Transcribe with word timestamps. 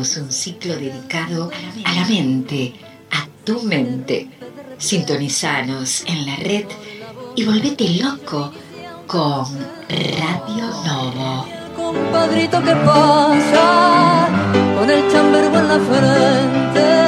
Somos 0.00 0.16
un 0.16 0.32
ciclo 0.32 0.76
dedicado 0.76 1.50
a 1.84 1.92
la 1.92 2.06
mente, 2.06 2.72
a 3.10 3.26
tu 3.44 3.60
mente. 3.60 4.30
Sintonizanos 4.78 6.04
en 6.06 6.24
la 6.24 6.36
red 6.36 6.64
y 7.36 7.44
volvete 7.44 7.86
loco 8.02 8.50
con 9.06 9.44
Radio 9.90 10.70
Novo. 10.86 11.46
Compadrito 11.76 12.62
que 12.62 12.74
pasa 12.76 14.28
con 14.78 14.88
el 14.88 15.12
chambergo 15.12 15.58
en 15.58 15.68
la 15.68 15.78
frente. 15.80 16.99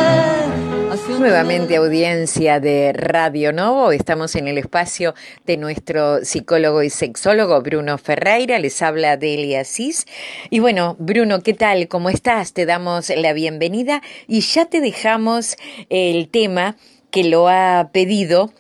Nuevamente 1.18 1.76
audiencia 1.76 2.58
de 2.58 2.92
Radio 2.92 3.52
Novo, 3.52 3.92
estamos 3.92 4.34
en 4.34 4.48
el 4.48 4.58
espacio 4.58 5.14
de 5.46 5.56
nuestro 5.56 6.24
psicólogo 6.24 6.82
y 6.82 6.90
sexólogo 6.90 7.60
Bruno 7.62 7.98
Ferreira, 7.98 8.58
les 8.58 8.82
habla 8.82 9.16
Delia 9.16 9.60
Asís. 9.60 10.06
Y 10.50 10.58
bueno, 10.60 10.96
Bruno, 10.98 11.42
¿qué 11.42 11.54
tal? 11.54 11.88
¿Cómo 11.88 12.10
estás? 12.10 12.52
Te 12.52 12.66
damos 12.66 13.10
la 13.10 13.32
bienvenida 13.32 14.02
y 14.26 14.40
ya 14.40 14.66
te 14.66 14.80
dejamos 14.80 15.56
el 15.90 16.28
tema 16.28 16.76
que 17.10 17.24
lo 17.24 17.48
ha 17.48 17.90
pedido, 17.92 18.52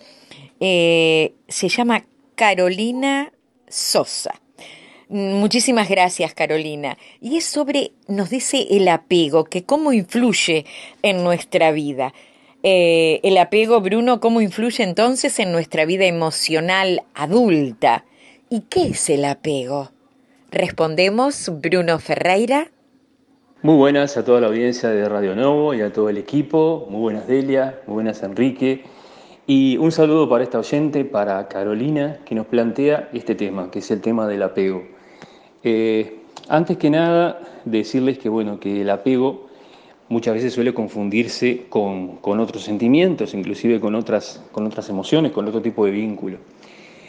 eh, 0.60 1.34
se 1.48 1.68
llama 1.68 2.04
Carolina 2.36 3.32
Sosa. 3.68 4.34
Muchísimas 5.08 5.90
gracias, 5.90 6.32
Carolina. 6.32 6.96
Y 7.20 7.36
es 7.36 7.44
sobre, 7.44 7.92
nos 8.08 8.30
dice 8.30 8.66
el 8.70 8.88
apego, 8.88 9.44
que 9.44 9.64
cómo 9.64 9.92
influye 9.92 10.64
en 11.02 11.22
nuestra 11.22 11.70
vida. 11.70 12.14
Eh, 12.64 13.18
el 13.24 13.38
apego, 13.38 13.80
Bruno, 13.80 14.20
¿cómo 14.20 14.40
influye 14.40 14.84
entonces 14.84 15.40
en 15.40 15.50
nuestra 15.50 15.84
vida 15.84 16.04
emocional 16.04 17.02
adulta? 17.14 18.04
¿Y 18.50 18.60
qué 18.70 18.88
es 18.88 19.10
el 19.10 19.24
apego? 19.24 19.90
Respondemos, 20.52 21.50
Bruno 21.60 21.98
Ferreira. 21.98 22.68
Muy 23.62 23.76
buenas 23.76 24.16
a 24.16 24.24
toda 24.24 24.40
la 24.40 24.46
audiencia 24.46 24.90
de 24.90 25.08
Radio 25.08 25.34
Novo 25.34 25.74
y 25.74 25.80
a 25.80 25.92
todo 25.92 26.08
el 26.08 26.18
equipo. 26.18 26.86
Muy 26.88 27.00
buenas 27.00 27.26
Delia, 27.26 27.80
muy 27.86 27.94
buenas 27.94 28.22
Enrique. 28.22 28.84
Y 29.46 29.76
un 29.78 29.90
saludo 29.90 30.28
para 30.28 30.44
esta 30.44 30.60
oyente, 30.60 31.04
para 31.04 31.48
Carolina, 31.48 32.18
que 32.24 32.36
nos 32.36 32.46
plantea 32.46 33.08
este 33.12 33.34
tema, 33.34 33.72
que 33.72 33.80
es 33.80 33.90
el 33.90 34.00
tema 34.00 34.28
del 34.28 34.42
apego. 34.42 34.84
Eh, 35.64 36.20
antes 36.48 36.76
que 36.76 36.90
nada, 36.90 37.40
decirles 37.64 38.18
que, 38.18 38.28
bueno, 38.28 38.60
que 38.60 38.82
el 38.82 38.90
apego 38.90 39.48
muchas 40.12 40.34
veces 40.34 40.52
suele 40.52 40.72
confundirse 40.72 41.62
con, 41.68 42.18
otros 42.22 42.62
sentimientos, 42.62 43.34
inclusive 43.34 43.80
con 43.80 43.94
otras, 43.94 44.42
con 44.52 44.66
otras 44.66 44.88
emociones, 44.88 45.32
con 45.32 45.48
otro 45.48 45.60
tipo 45.60 45.84
de 45.86 45.90
vínculo. 45.90 46.38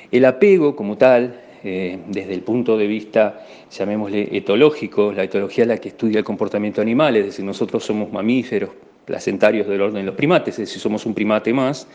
El 0.10 0.26
apego 0.26 0.76
como 0.76 0.98
tal, 0.98 1.42
eh, 1.64 2.00
desde 2.08 2.34
el 2.34 2.42
punto 2.42 2.78
de 2.78 2.88
vista, 2.88 3.45
llamémosle 3.70 4.36
etológico, 4.36 5.12
la 5.12 5.23
etología 5.23 5.66
es 5.66 5.68
la 5.68 5.78
que 5.78 5.90
estudia 5.90 6.20
el 6.20 6.23
comportamiento 6.23 6.82
animal, 6.82 7.16
es 7.18 7.26
decir, 7.26 7.45
nosotros 7.45 7.84
somos 7.84 8.12
mamíferos, 8.12 8.70
placentarios 9.06 9.67
del 9.67 9.82
orden 9.82 10.02
de 10.02 10.04
los 10.04 10.16
primates, 10.16 10.54
es 10.54 10.70
decir, 10.70 10.82
somos 10.82 11.06
un 11.06 11.14
primate 11.14 11.54
más, 11.54 11.88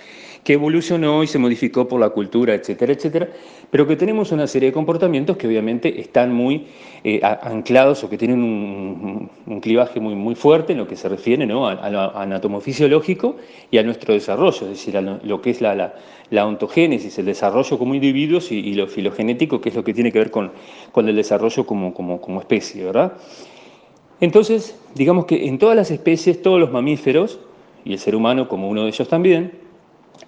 que 0.45 0.55
evolucionó 0.55 1.23
y 1.23 1.27
se 1.27 1.39
modificó 1.39 1.89
por 1.89 2.01
la 2.01 2.11
cultura, 2.11 2.55
etcétera, 2.55 2.93
etcétera, 2.93 3.29
pero 3.71 3.87
que 3.87 3.97
tenemos 3.97 4.33
una 4.33 4.47
serie 4.47 4.71
de 4.71 4.73
comportamientos 4.73 5.37
que 5.37 5.47
obviamente 5.47 6.01
están 6.01 6.33
muy 6.33 6.67
eh, 7.05 7.21
anclados 7.23 8.03
o 8.05 8.11
que 8.11 8.17
tienen 8.17 8.43
un, 8.43 9.61
clivaje 9.61 10.01
muy, 10.01 10.15
muy 10.15 10.35
fuerte 10.35 10.73
en 10.73 10.79
lo 10.79 10.87
que 10.87 10.97
se 10.97 11.09
refiere 11.09 11.47
¿no? 11.47 11.67
a, 11.67 11.91
lo 11.91 12.17
anatomofisiológico 12.17 13.37
y 13.71 13.79
a 13.79 13.83
nuestro 13.83 14.15
desarrollo, 14.15 14.63
es 14.63 14.71
decir, 14.71 14.97
a 14.97 15.01
lo, 15.01 15.43
que 15.43 15.51
es 15.51 15.61
la, 15.61 15.95
la, 16.31 16.47
ontogénesis, 16.47 17.19
el 17.19 17.27
desarrollo 17.27 17.79
como 17.79 17.95
individuos 17.95 18.51
y, 18.53 18.75
lo 18.75 18.87
filogenético, 18.87 19.61
que 19.61 19.69
es 19.71 19.75
lo 19.75 19.85
que 19.85 19.93
tiene 19.93 20.13
que 20.13 20.19
ver 20.19 20.31
con, 20.31 20.53
con 20.93 21.09
el 21.09 21.17
desarrollo 21.17 21.67
como, 21.67 21.93
como, 21.93 22.21
como 22.21 22.41
especie, 22.41 22.85
¿verdad? 22.85 23.15
Entonces, 24.21 24.77
digamos 24.95 25.27
que 25.27 25.47
en 25.47 25.59
todas 25.59 25.77
las 25.77 25.91
especies, 25.91 26.43
todos 26.43 26.59
los 26.59 26.73
mamíferos, 26.73 27.39
y 27.85 27.93
el 27.93 27.99
ser 27.99 28.15
humano 28.17 28.49
como 28.49 28.69
uno 28.69 28.83
de 28.83 28.89
ellos 28.89 29.09
también, 29.09 29.53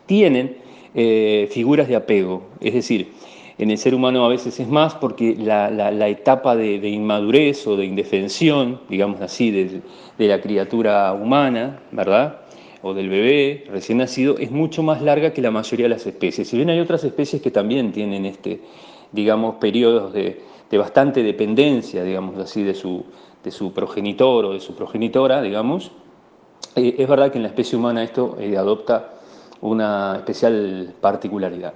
tienen 0.06 0.56
eh, 0.95 1.49
figuras 1.53 1.89
de 1.89 1.97
apego. 1.97 2.43
Es 2.61 2.75
decir, 2.75 3.12
en 3.61 3.71
el 3.71 3.77
ser 3.77 3.95
humano 3.95 4.25
a 4.25 4.28
veces 4.28 4.59
es 4.59 4.69
más 4.69 4.95
porque 4.95 5.37
la, 5.37 6.09
etapa 6.09 6.56
de, 6.56 6.77
inmadurez 6.89 7.67
o 7.67 7.77
de 7.77 7.84
indefensión, 7.84 8.81
digamos 8.89 9.21
así, 9.21 9.51
de, 9.51 9.83
la 10.27 10.41
criatura 10.41 11.12
humana, 11.12 11.83
¿verdad? 11.93 12.41
O 12.83 12.95
del 12.95 13.11
bebé 13.11 13.65
recién 13.71 13.99
nacido, 13.99 14.39
es 14.39 14.51
mucho 14.51 14.83
más 14.83 15.03
larga 15.03 15.34
que 15.34 15.43
la 15.43 15.51
mayoría 15.51 15.84
de 15.84 15.91
las 15.91 16.07
especies. 16.07 16.49
Si 16.49 16.57
bien 16.57 16.71
hay 16.71 16.81
otras 16.81 17.05
especies 17.05 17.43
que 17.43 17.51
también 17.51 17.93
tienen 17.93 18.25
este, 18.25 18.62
digamos, 19.12 19.57
periodos 19.57 20.15
de, 20.15 20.41
bastante 20.72 21.22
dependencia, 21.22 22.03
digamos 22.03 22.39
así, 22.39 22.62
de 22.62 22.75
su, 22.75 23.05
de 23.45 23.51
su 23.51 23.75
progenitor 23.75 24.47
o 24.47 24.53
de 24.55 24.61
su 24.61 24.75
progenitora, 24.75 25.43
digamos, 25.43 25.93
eh, 26.77 26.95
es 26.97 27.09
verdad 27.09 27.31
que 27.31 27.37
en 27.37 27.43
la 27.43 27.49
especie 27.49 27.77
humana 27.77 28.03
esto 28.03 28.39
eh, 28.41 28.57
adopta 28.57 29.19
una 29.62 30.16
especial 30.16 30.94
particularidad. 31.00 31.75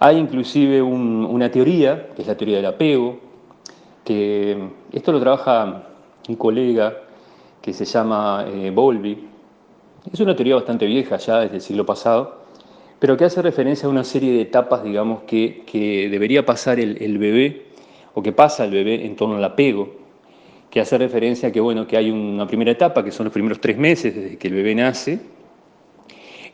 Hay 0.00 0.16
inclusive 0.16 0.80
una 0.80 1.50
teoría, 1.50 2.10
que 2.14 2.22
es 2.22 2.28
la 2.28 2.36
teoría 2.36 2.56
del 2.56 2.66
apego, 2.66 3.18
que 4.04 4.70
esto 4.92 5.12
lo 5.12 5.20
trabaja 5.20 5.88
un 6.28 6.36
colega 6.36 6.96
que 7.60 7.72
se 7.72 7.84
llama 7.84 8.46
eh, 8.48 8.70
Bowlby. 8.70 9.26
Es 10.12 10.20
una 10.20 10.36
teoría 10.36 10.54
bastante 10.54 10.86
vieja 10.86 11.16
ya, 11.16 11.40
desde 11.40 11.56
el 11.56 11.60
siglo 11.60 11.84
pasado, 11.84 12.42
pero 12.98 13.16
que 13.16 13.24
hace 13.24 13.42
referencia 13.42 13.86
a 13.86 13.90
una 13.90 14.04
serie 14.04 14.32
de 14.32 14.42
etapas, 14.42 14.82
digamos, 14.82 15.22
que, 15.22 16.08
debería 16.10 16.46
pasar 16.46 16.78
el, 16.80 17.18
bebé, 17.18 17.66
o 18.14 18.22
que 18.22 18.32
pasa 18.32 18.64
el 18.64 18.70
bebé 18.70 19.04
en 19.04 19.16
torno 19.16 19.36
al 19.36 19.44
apego, 19.44 19.90
que 20.70 20.80
hace 20.80 20.96
referencia 20.96 21.48
a 21.48 21.52
que, 21.52 21.60
bueno, 21.60 21.86
que 21.86 21.96
hay 21.96 22.10
una 22.10 22.46
primera 22.46 22.70
etapa, 22.70 23.04
que 23.04 23.10
son 23.10 23.24
los 23.24 23.32
primeros 23.32 23.60
tres 23.60 23.76
meses 23.76 24.14
desde 24.14 24.38
que 24.38 24.48
el 24.48 24.54
bebé 24.54 24.74
nace, 24.74 25.20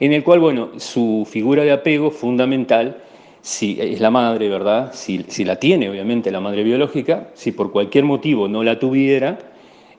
en 0.04 0.12
el 0.12 0.24
cual, 0.24 0.40
bueno, 0.40 0.70
su 0.78 1.26
figura 1.30 1.62
de 1.62 1.72
apego 1.72 2.10
fundamental 2.10 2.98
si 3.44 3.76
es 3.78 4.00
la 4.00 4.10
madre, 4.10 4.48
¿verdad? 4.48 4.92
Si, 4.94 5.44
la 5.44 5.56
tiene, 5.56 5.90
obviamente, 5.90 6.30
la 6.30 6.40
madre 6.40 6.62
biológica, 6.62 7.28
si 7.34 7.52
por 7.52 7.72
cualquier 7.72 8.04
motivo 8.04 8.48
no 8.48 8.62
la 8.62 8.78
tuviera, 8.78 9.38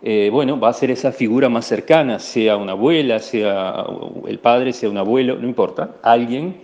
eh, 0.02 0.30
bueno, 0.32 0.60
va 0.60 0.70
a 0.70 0.74
ser 0.74 0.90
esa 0.90 1.12
figura 1.12 1.48
más 1.48 1.66
cercana, 1.66 2.18
sea 2.18 2.58
una 2.58 2.72
abuela, 2.72 3.20
sea 3.20 3.86
el 4.28 4.40
padre, 4.40 4.74
sea 4.74 4.90
un 4.90 4.98
abuelo, 4.98 5.38
no 5.38 5.48
importa, 5.48 5.98
alguien 6.02 6.56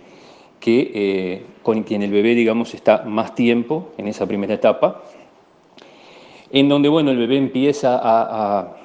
que, 0.58 0.90
eh, 0.92 1.42
con 1.62 1.84
quien 1.84 2.02
el 2.02 2.10
bebé, 2.10 2.34
digamos, 2.34 2.74
está 2.74 3.04
más 3.04 3.36
tiempo 3.36 3.92
en 3.96 4.08
esa 4.08 4.26
primera 4.26 4.54
etapa, 4.54 5.02
en 6.50 6.68
donde, 6.68 6.88
bueno, 6.88 7.12
el 7.12 7.16
bebé 7.16 7.36
empieza 7.36 7.96
a 7.96 8.58
a, 8.58 8.76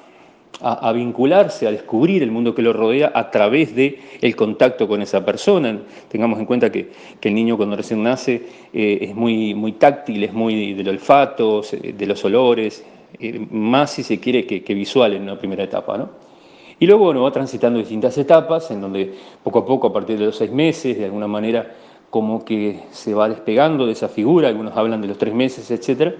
vincularse, 0.92 1.66
a 1.66 1.70
descubrir 1.70 2.22
el 2.22 2.30
mundo 2.30 2.54
que 2.54 2.62
lo 2.62 2.72
rodea 2.72 3.12
a 3.14 3.30
través 3.30 3.74
de 3.74 4.00
el 4.20 4.34
contacto 4.34 4.88
con 4.88 5.02
esa 5.02 5.24
persona. 5.24 5.78
Tengamos 6.08 6.38
en 6.38 6.46
cuenta 6.46 6.70
que, 6.70 6.90
el 7.22 7.34
niño 7.34 7.56
cuando 7.56 7.76
recién 7.76 8.02
nace 8.02 8.42
eh, 8.72 8.98
es 9.02 9.14
muy, 9.14 9.54
muy 9.54 9.72
táctil, 9.72 10.24
es 10.24 10.32
muy 10.32 10.74
del 10.74 10.88
olfato, 10.88 11.62
de 11.72 12.06
los 12.06 12.24
olores, 12.24 12.84
eh, 13.20 13.46
más 13.50 13.92
si 13.92 14.02
se 14.02 14.18
quiere 14.20 14.46
que, 14.46 14.74
visual 14.74 15.14
en 15.14 15.22
una 15.22 15.38
primera 15.38 15.64
etapa. 15.64 15.96
¿no? 15.96 16.10
Y 16.78 16.86
luego 16.86 17.06
bueno, 17.06 17.22
va 17.22 17.30
transitando 17.30 17.78
distintas 17.78 18.16
etapas 18.18 18.70
en 18.70 18.80
donde 18.80 19.14
poco 19.42 19.60
a 19.60 19.66
poco, 19.66 19.88
a 19.88 19.92
partir 19.92 20.18
de 20.18 20.26
los 20.26 20.36
seis 20.36 20.50
meses, 20.50 20.98
de 20.98 21.04
alguna 21.04 21.26
manera 21.26 21.74
como 22.10 22.44
que 22.44 22.80
se 22.90 23.12
va 23.14 23.28
despegando 23.28 23.86
de 23.86 23.92
esa 23.92 24.08
figura, 24.08 24.48
algunos 24.48 24.76
hablan 24.76 25.02
de 25.02 25.08
los 25.08 25.18
tres 25.18 25.34
meses, 25.34 25.70
etcétera, 25.70 26.14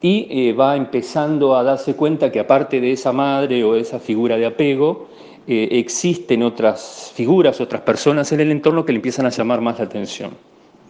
y 0.00 0.26
eh, 0.30 0.52
va 0.52 0.76
empezando 0.76 1.56
a 1.56 1.62
darse 1.62 1.94
cuenta 1.94 2.30
que 2.30 2.40
aparte 2.40 2.80
de 2.80 2.92
esa 2.92 3.12
madre 3.12 3.64
o 3.64 3.74
esa 3.74 3.98
figura 3.98 4.36
de 4.36 4.46
apego, 4.46 5.08
eh, 5.46 5.68
existen 5.72 6.42
otras 6.42 7.12
figuras, 7.14 7.60
otras 7.60 7.82
personas 7.82 8.30
en 8.32 8.40
el 8.40 8.52
entorno 8.52 8.84
que 8.84 8.92
le 8.92 8.96
empiezan 8.96 9.26
a 9.26 9.30
llamar 9.30 9.60
más 9.60 9.78
la 9.78 9.86
atención. 9.86 10.30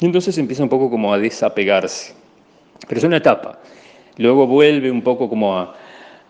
Y 0.00 0.04
entonces 0.04 0.36
empieza 0.36 0.62
un 0.62 0.68
poco 0.68 0.90
como 0.90 1.12
a 1.12 1.18
desapegarse. 1.18 2.14
Pero 2.86 2.98
es 2.98 3.04
una 3.04 3.16
etapa. 3.16 3.58
Luego 4.18 4.46
vuelve 4.46 4.90
un 4.90 5.02
poco 5.02 5.28
como 5.28 5.56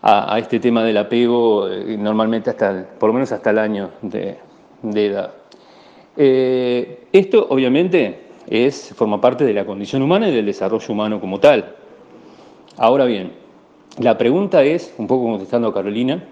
a, 0.01 0.39
este 0.39 0.59
tema 0.59 0.83
del 0.83 0.97
apego, 0.97 1.67
eh, 1.67 1.97
normalmente 1.97 2.49
hasta, 2.49 2.87
por 2.97 3.09
lo 3.09 3.13
menos 3.13 3.31
hasta 3.31 3.49
el 3.49 3.59
año 3.59 3.91
de, 4.01 4.37
edad. 4.93 5.33
esto 6.15 7.47
obviamente 7.49 8.19
es, 8.47 8.93
forma 8.95 9.19
parte 9.19 9.43
de 9.43 9.53
la 9.53 9.65
condición 9.65 10.01
humana 10.01 10.29
y 10.29 10.33
del 10.33 10.45
desarrollo 10.45 10.93
humano 10.93 11.19
como 11.19 11.39
tal. 11.39 11.75
Ahora 12.81 13.03
bien, 13.03 13.33
la 13.99 14.17
pregunta 14.17 14.63
es, 14.63 14.93
un 14.97 15.05
poco 15.05 15.29
contestando 15.29 15.67
a 15.67 15.73
Carolina, 15.73 16.23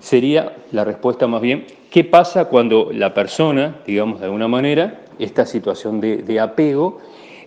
sería 0.00 0.56
la 0.72 0.84
respuesta 0.84 1.28
más 1.28 1.40
bien, 1.40 1.66
¿qué 1.88 2.02
pasa 2.02 2.46
cuando 2.46 2.90
la 2.92 3.14
persona, 3.14 3.76
digamos 3.86 4.18
de 4.18 4.24
alguna 4.24 4.48
manera, 4.48 5.04
esta 5.20 5.46
situación 5.46 6.00
de, 6.00 6.40
apego, 6.40 6.98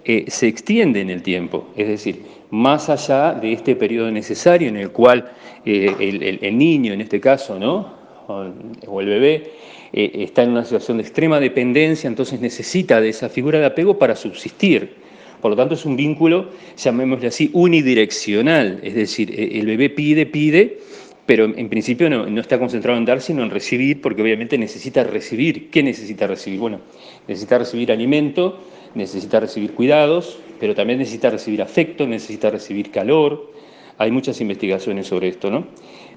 eh, 0.06 0.24
se 0.30 0.48
extiende 0.48 1.02
en 1.02 1.10
el 1.10 1.22
tiempo? 1.24 1.68
Es 1.76 1.90
decir, 1.90 2.24
más 2.52 2.90
allá 2.90 3.34
de 3.34 3.52
este 3.52 3.76
periodo 3.76 4.10
necesario 4.12 4.70
en 4.70 4.78
el 4.78 4.92
cual 4.92 5.34
eh, 5.66 6.40
el, 6.42 6.58
niño, 6.58 6.94
en 6.94 7.02
este 7.02 7.20
caso, 7.20 7.60
¿no? 7.60 7.96
o, 8.28 9.02
el 9.02 9.08
bebé, 9.08 9.52
eh, 9.92 10.12
está 10.14 10.44
en 10.44 10.52
una 10.52 10.64
situación 10.64 11.00
de 11.00 11.04
extrema 11.04 11.42
dependencia, 11.42 12.08
entonces 12.08 12.40
necesita 12.40 13.02
de 13.02 13.10
esa 13.10 13.28
figura 13.28 13.60
de 13.60 13.66
apego 13.66 14.00
para 14.00 14.16
subsistir. 14.16 15.09
Por 15.42 15.52
lo 15.52 15.58
tanto, 15.58 15.76
es 15.76 15.86
un 15.86 15.96
vínculo, 15.96 16.50
llamémosle 16.78 17.28
así, 17.28 17.50
unidireccional, 17.54 18.80
es 18.84 18.96
decir, 18.96 19.32
e, 19.32 19.60
el 19.60 19.66
bebé 19.66 19.90
pide, 19.90 20.26
pide, 20.26 20.80
pero 21.26 21.46
en 21.46 21.70
principio 21.70 22.10
no, 22.10 22.26
no, 22.26 22.42
está 22.42 22.58
concentrado 22.58 22.98
en 22.98 23.06
dar, 23.06 23.22
sino 23.22 23.44
en 23.44 23.52
recibir, 23.52 24.02
porque 24.02 24.22
obviamente 24.22 24.58
necesita 24.58 25.04
recibir. 25.04 25.70
¿Qué 25.70 25.84
necesita 25.84 26.26
recibir? 26.26 26.60
Bueno, 26.60 26.80
necesita 27.28 27.60
recibir 27.60 27.92
alimento, 27.92 28.60
necesita 28.96 29.40
recibir 29.40 29.74
cuidados, 29.74 30.40
pero 30.60 30.74
también 30.74 30.98
necesita 30.98 31.30
recibir 31.30 31.62
afecto, 31.62 32.08
necesita 32.08 32.50
recibir 32.50 32.90
calor. 32.90 33.54
Hay 34.00 34.10
muchas 34.12 34.42
investigaciones 34.42 35.06
sobre 35.06 35.28
esto, 35.28 35.52
¿no? 35.52 35.68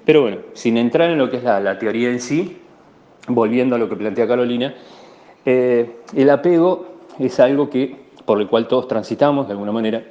Pero 0.03 0.21
bueno, 0.21 0.37
sin 0.53 0.77
entrar 0.77 1.11
en 1.11 1.17
lo 1.17 1.29
que 1.29 1.37
es 1.37 1.43
la, 1.43 1.77
teoría 1.77 2.09
en 2.09 2.19
sí, 2.19 2.57
volviendo 3.27 3.75
a 3.75 3.77
lo 3.77 3.87
que 3.87 3.95
plantea 3.95 4.27
Carolina, 4.27 4.75
eh, 5.45 5.91
el 6.15 6.29
apego 6.29 6.87
es 7.19 7.39
algo 7.39 7.69
que, 7.69 7.95
por 8.25 8.39
el 8.39 8.47
cual 8.47 8.67
todos 8.67 8.87
transitamos 8.87 9.47
de 9.47 9.53
alguna 9.53 9.71
manera, 9.71 10.03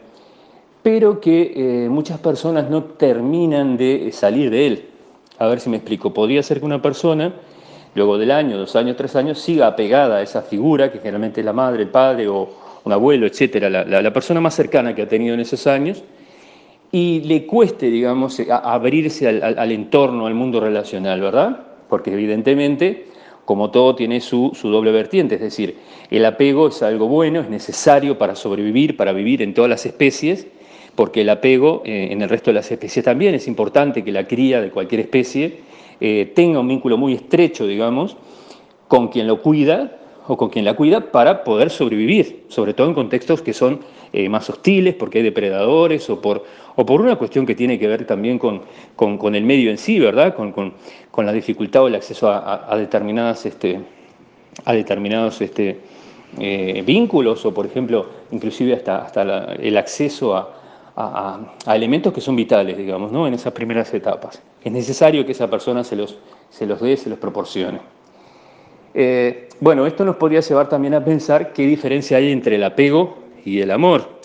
pero 0.82 1.20
que 1.20 1.52
eh, 1.54 1.88
muchas 1.88 2.18
personas 2.18 2.68
no 2.68 2.84
terminan 2.84 3.76
de 3.76 4.10
salir 4.12 4.50
de 4.50 4.66
él. 4.66 4.88
A 5.38 5.46
ver 5.46 5.60
si 5.60 5.70
me 5.70 5.76
explico. 5.76 6.12
Podría 6.12 6.42
ser 6.42 6.60
que 6.60 6.66
una 6.66 6.82
persona, 6.82 7.32
luego 7.94 8.18
del 8.18 8.30
año, 8.30 8.58
dos 8.58 8.76
años, 8.76 8.96
tres 8.96 9.16
años, 9.16 9.38
siga 9.38 9.68
apegada 9.68 10.16
a 10.16 10.22
esa 10.22 10.42
figura, 10.42 10.90
que 10.90 10.98
generalmente 10.98 11.40
es 11.40 11.44
la 11.44 11.52
madre, 11.52 11.82
el 11.82 11.88
padre 11.88 12.28
o 12.28 12.48
un 12.84 12.92
abuelo, 12.92 13.26
etcétera, 13.26 13.70
la, 13.70 14.12
persona 14.12 14.40
más 14.40 14.54
cercana 14.54 14.94
que 14.94 15.02
ha 15.02 15.08
tenido 15.08 15.34
en 15.34 15.40
esos 15.40 15.68
años, 15.68 16.02
y 16.90 17.20
le 17.20 17.46
cueste, 17.46 17.86
digamos, 17.86 18.40
abrirse 18.50 19.28
al, 19.28 19.72
entorno, 19.72 20.26
al 20.26 20.34
mundo 20.34 20.60
relacional, 20.60 21.20
¿verdad? 21.20 21.60
Porque 21.88 22.12
evidentemente, 22.12 23.06
como 23.44 23.70
todo, 23.70 23.94
tiene 23.94 24.20
su, 24.20 24.52
su 24.54 24.70
doble 24.70 24.92
vertiente, 24.92 25.34
es 25.34 25.40
decir, 25.40 25.76
el 26.10 26.24
apego 26.24 26.68
es 26.68 26.82
algo 26.82 27.08
bueno, 27.08 27.40
es 27.40 27.48
necesario 27.48 28.18
para 28.18 28.34
sobrevivir, 28.34 28.96
para 28.96 29.12
vivir 29.12 29.42
en 29.42 29.54
todas 29.54 29.68
las 29.68 29.84
especies, 29.86 30.46
porque 30.94 31.22
el 31.22 31.30
apego 31.30 31.82
eh, 31.84 32.08
en 32.10 32.22
el 32.22 32.28
resto 32.28 32.50
de 32.50 32.54
las 32.54 32.70
especies 32.70 33.04
también 33.04 33.34
es 33.34 33.48
importante 33.48 34.04
que 34.04 34.12
la 34.12 34.26
cría 34.26 34.60
de 34.60 34.70
cualquier 34.70 35.00
especie 35.00 35.60
eh, 36.00 36.30
tenga 36.34 36.60
un 36.60 36.68
vínculo 36.68 36.96
muy 36.98 37.14
estrecho, 37.14 37.66
digamos, 37.66 38.16
con 38.88 39.08
quien 39.08 39.26
lo 39.26 39.40
cuida 39.40 40.01
o 40.32 40.36
con 40.38 40.48
quien 40.48 40.64
la 40.64 40.72
cuida 40.72 41.12
para 41.12 41.44
poder 41.44 41.68
sobrevivir, 41.68 42.46
sobre 42.48 42.72
todo 42.72 42.86
en 42.86 42.94
contextos 42.94 43.42
que 43.42 43.52
son 43.52 43.80
eh, 44.14 44.30
más 44.30 44.48
hostiles, 44.48 44.94
porque 44.94 45.18
hay 45.18 45.24
depredadores 45.24 46.08
o 46.08 46.22
por, 46.22 46.44
o 46.74 46.86
por 46.86 47.02
una 47.02 47.16
cuestión 47.16 47.44
que 47.44 47.54
tiene 47.54 47.78
que 47.78 47.86
ver 47.86 48.06
también 48.06 48.38
con, 48.38 48.62
con, 48.96 49.34
el 49.34 49.44
medio 49.44 49.70
en 49.70 49.76
sí, 49.76 50.00
¿verdad? 50.00 50.34
Con, 50.34 50.52
con, 50.52 51.26
la 51.26 51.34
dificultad 51.34 51.82
o 51.82 51.88
el 51.88 51.96
acceso 51.96 52.30
a, 52.30 52.74
determinadas, 52.78 53.44
este, 53.44 53.78
a 54.64 54.72
determinados 54.72 55.38
este, 55.42 55.80
vínculos 56.82 57.44
o, 57.44 57.52
por 57.52 57.66
ejemplo, 57.66 58.06
inclusive 58.30 58.72
hasta, 58.72 59.02
hasta 59.02 59.52
el 59.56 59.76
acceso 59.76 60.34
a, 60.34 60.48
a, 60.96 61.76
elementos 61.76 62.10
que 62.10 62.22
son 62.22 62.36
vitales, 62.36 62.78
digamos, 62.78 63.12
¿no? 63.12 63.26
en 63.26 63.34
esas 63.34 63.52
primeras 63.52 63.92
etapas. 63.92 64.40
Es 64.64 64.72
necesario 64.72 65.26
que 65.26 65.32
esa 65.32 65.50
persona 65.50 65.84
se 65.84 65.94
los, 65.94 66.16
se 66.48 66.64
los 66.64 66.80
dé, 66.80 66.96
se 66.96 67.10
los 67.10 67.18
proporcione. 67.18 68.01
Eh, 68.94 69.48
bueno, 69.60 69.86
esto 69.86 70.04
nos 70.04 70.16
podría 70.16 70.40
llevar 70.40 70.68
también 70.68 70.94
a 70.94 71.04
pensar 71.04 71.52
qué 71.52 71.66
diferencia 71.66 72.16
hay 72.16 72.32
entre 72.32 72.56
el 72.56 72.64
apego 72.64 73.18
y 73.44 73.60
el 73.60 73.70
amor. 73.70 74.20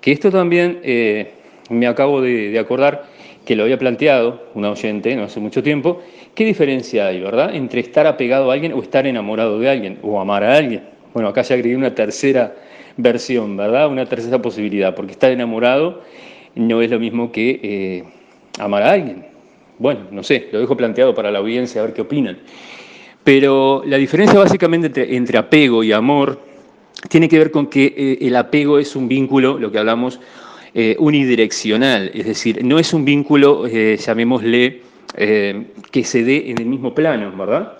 Que 0.00 0.12
esto 0.12 0.30
también 0.30 0.80
eh, 0.82 1.32
me 1.70 1.86
acabo 1.86 2.20
de, 2.20 2.58
acordar 2.58 3.06
que 3.44 3.56
lo 3.56 3.64
había 3.64 3.78
planteado 3.78 4.42
una 4.54 4.70
oyente 4.70 5.14
no 5.16 5.24
hace 5.24 5.40
mucho 5.40 5.62
tiempo. 5.62 6.02
¿Qué 6.34 6.44
diferencia 6.44 7.06
hay, 7.06 7.20
verdad, 7.20 7.54
entre 7.54 7.80
estar 7.80 8.06
apegado 8.06 8.50
a 8.50 8.54
alguien 8.54 8.72
o 8.72 8.82
estar 8.82 9.06
enamorado 9.06 9.58
de 9.58 9.70
alguien 9.70 9.98
o 10.02 10.20
amar 10.20 10.44
a 10.44 10.56
alguien? 10.56 10.82
Bueno, 11.12 11.28
acá 11.28 11.42
ya 11.42 11.54
agregué 11.54 11.76
una 11.76 11.94
tercera 11.94 12.54
versión, 12.96 13.56
¿verdad? 13.56 13.88
Una 13.88 14.06
tercera 14.06 14.40
posibilidad, 14.40 14.94
porque 14.94 15.12
estar 15.12 15.30
enamorado 15.30 16.02
no 16.54 16.82
es 16.82 16.90
lo 16.90 16.98
mismo 16.98 17.32
que 17.32 17.60
eh, 17.62 18.04
amar 18.58 18.82
a 18.82 18.92
alguien. 18.92 19.26
Bueno, 19.78 20.00
no 20.10 20.22
sé, 20.22 20.48
lo 20.52 20.60
dejo 20.60 20.76
planteado 20.76 21.14
para 21.14 21.30
la 21.30 21.40
audiencia 21.40 21.80
a 21.80 21.84
ver 21.84 21.94
qué 21.94 22.02
opinan. 22.02 22.38
Pero 23.24 23.82
la 23.86 23.96
diferencia 23.96 24.38
básicamente 24.38 25.16
entre, 25.16 25.38
apego 25.38 25.82
y 25.82 25.92
amor 25.92 26.40
tiene 27.08 27.28
que 27.28 27.38
ver 27.38 27.50
con 27.50 27.66
que 27.66 27.94
eh, 27.96 28.18
el 28.20 28.36
apego 28.36 28.78
es 28.78 28.94
un 28.94 29.08
vínculo, 29.08 29.58
lo 29.58 29.72
que 29.72 29.78
hablamos, 29.78 30.20
eh, 30.74 30.96
unidireccional, 30.98 32.10
es 32.14 32.26
decir, 32.26 32.64
no 32.64 32.78
es 32.78 32.92
un 32.92 33.04
vínculo, 33.04 33.66
llamémosle, 33.66 34.82
que 35.16 36.04
se 36.04 36.24
dé 36.24 36.50
en 36.50 36.58
el 36.58 36.66
mismo 36.66 36.92
plano, 36.92 37.32
¿verdad? 37.36 37.78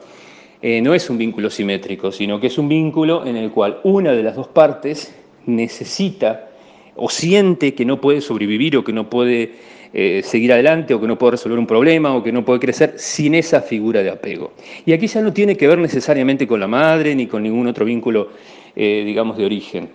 Eh, 0.67 0.81
no 0.81 0.95
es 0.95 1.11
un 1.11 1.19
vínculo 1.19 1.51
simétrico, 1.51 2.11
sino 2.11 2.41
que 2.41 2.47
es 2.47 2.57
un 2.57 2.71
vínculo 2.71 3.27
en 3.27 3.37
el 3.37 3.51
cual 3.51 3.81
una 3.83 4.13
de 4.13 4.23
las 4.23 4.35
dos 4.35 4.49
partes 4.49 5.15
necesita 5.45 6.49
o 6.97 7.11
siente 7.11 7.75
que 7.75 7.85
no 7.85 8.01
puede 8.01 8.23
sobrevivir 8.23 8.79
o 8.79 8.83
que 8.83 8.95
no 8.95 9.11
puede 9.11 9.57
eh, 9.95 10.23
seguir 10.25 10.53
adelante 10.53 10.93
o 10.93 11.01
que 11.01 11.07
no 11.07 11.17
puede 11.17 11.33
resolver 11.33 11.59
un 11.59 11.67
problema 11.67 12.15
o 12.15 12.23
que 12.23 12.33
no 12.33 12.45
puede 12.45 12.61
crecer 12.61 12.95
sin 12.97 13.35
esa 13.35 13.63
figura 13.63 14.03
de 14.03 14.11
apego. 14.11 14.53
Y 14.85 14.93
aquí 14.93 15.07
ya 15.07 15.23
no 15.23 15.33
tiene 15.33 15.57
que 15.57 15.69
ver 15.69 15.79
necesariamente 15.79 16.47
con 16.47 16.59
la 16.59 16.67
madre 16.67 17.15
ni 17.15 17.29
con 17.29 17.43
ningún 17.45 17.69
otro 17.69 17.85
vínculo, 17.85 18.31
eh, 18.75 19.03
digamos, 19.07 19.37
de 19.39 19.47
origen. 19.47 19.89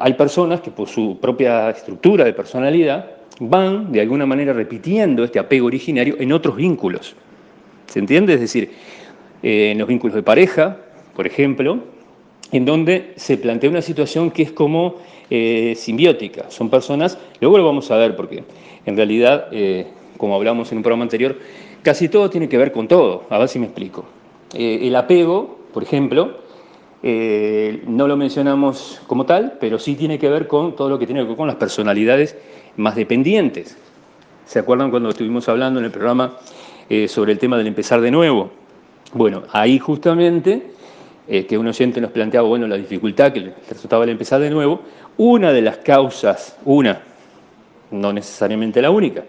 hay 0.00 0.14
personas 0.14 0.60
que 0.60 0.70
por 0.70 0.88
su 0.88 1.18
propia 1.20 1.70
estructura 1.70 2.24
de 2.24 2.32
personalidad 2.32 3.22
van 3.40 3.90
de 3.90 4.00
alguna 4.00 4.26
manera 4.26 4.52
repitiendo 4.52 5.24
este 5.24 5.38
apego 5.38 5.66
originario 5.66 6.16
en 6.18 6.32
otros 6.32 6.56
vínculos. 6.56 7.16
¿Se 7.86 7.98
entiende? 7.98 8.34
Es 8.34 8.40
decir, 8.40 8.70
eh, 9.42 9.72
en 9.72 9.78
los 9.78 9.88
vínculos 9.88 10.14
de 10.14 10.22
pareja, 10.22 10.78
por 11.14 11.26
ejemplo, 11.26 11.80
en 12.52 12.64
donde 12.64 13.12
se 13.16 13.38
plantea 13.38 13.70
una 13.70 13.82
situación 13.82 14.30
que 14.30 14.42
es 14.42 14.52
como 14.52 14.96
eh, 15.30 15.74
simbiótica. 15.76 16.50
Son 16.50 16.70
personas, 16.70 17.18
luego 17.40 17.58
lo 17.58 17.64
vamos 17.64 17.90
a 17.90 17.96
ver 17.96 18.14
porque 18.14 18.44
en 18.86 18.96
realidad, 18.96 19.48
eh, 19.50 19.86
como 20.16 20.36
hablamos 20.36 20.70
en 20.70 20.78
un 20.78 20.82
programa 20.82 21.04
anterior, 21.04 21.36
casi 21.82 22.08
todo 22.08 22.30
tiene 22.30 22.48
que 22.48 22.58
ver 22.58 22.72
con 22.72 22.86
todo. 22.88 23.24
A 23.30 23.38
ver 23.38 23.48
si 23.48 23.58
me 23.58 23.66
explico. 23.66 24.04
el 24.54 24.94
apego, 24.94 25.58
por 25.72 25.82
ejemplo, 25.82 26.38
no 27.02 28.06
lo 28.06 28.16
mencionamos 28.16 29.00
como 29.06 29.24
tal, 29.24 29.56
pero 29.58 29.78
sí 29.78 29.96
tiene 29.96 30.18
que 30.18 30.28
ver 30.28 30.46
con 30.46 30.76
todo 30.76 30.88
lo 30.90 30.98
que 30.98 31.06
tiene 31.06 31.22
que 31.22 31.28
ver 31.28 31.36
con 31.36 31.48
las 31.48 31.56
personalidades 31.56 32.36
más 32.76 32.94
dependientes. 32.94 33.76
¿Se 34.44 34.58
acuerdan 34.58 34.90
cuando 34.90 35.08
estuvimos 35.08 35.48
hablando 35.48 35.80
en 35.80 35.86
el 35.86 35.90
programa 35.90 36.36
eh, 36.94 37.08
sobre 37.08 37.32
el 37.32 37.38
tema 37.38 37.56
del 37.56 37.68
empezar 37.68 38.02
de 38.02 38.10
nuevo. 38.10 38.50
Bueno, 39.14 39.44
ahí 39.52 39.78
justamente, 39.78 40.72
eh, 41.32 41.46
que 41.46 41.56
un 41.56 41.66
oyente 41.66 41.98
nos 41.98 42.10
planteaba, 42.10 42.46
bueno, 42.46 42.66
la 42.66 42.76
dificultad 42.76 43.32
que 43.32 43.54
resultaba 43.66 44.04
el 44.04 44.10
empezar 44.10 44.38
de 44.38 44.50
nuevo, 44.50 44.82
una 45.16 45.50
de 45.50 45.62
las 45.62 45.78
causas, 45.78 46.58
una, 46.66 47.00
no 47.90 48.12
necesariamente 48.12 48.82
la 48.82 48.90
única, 48.90 49.24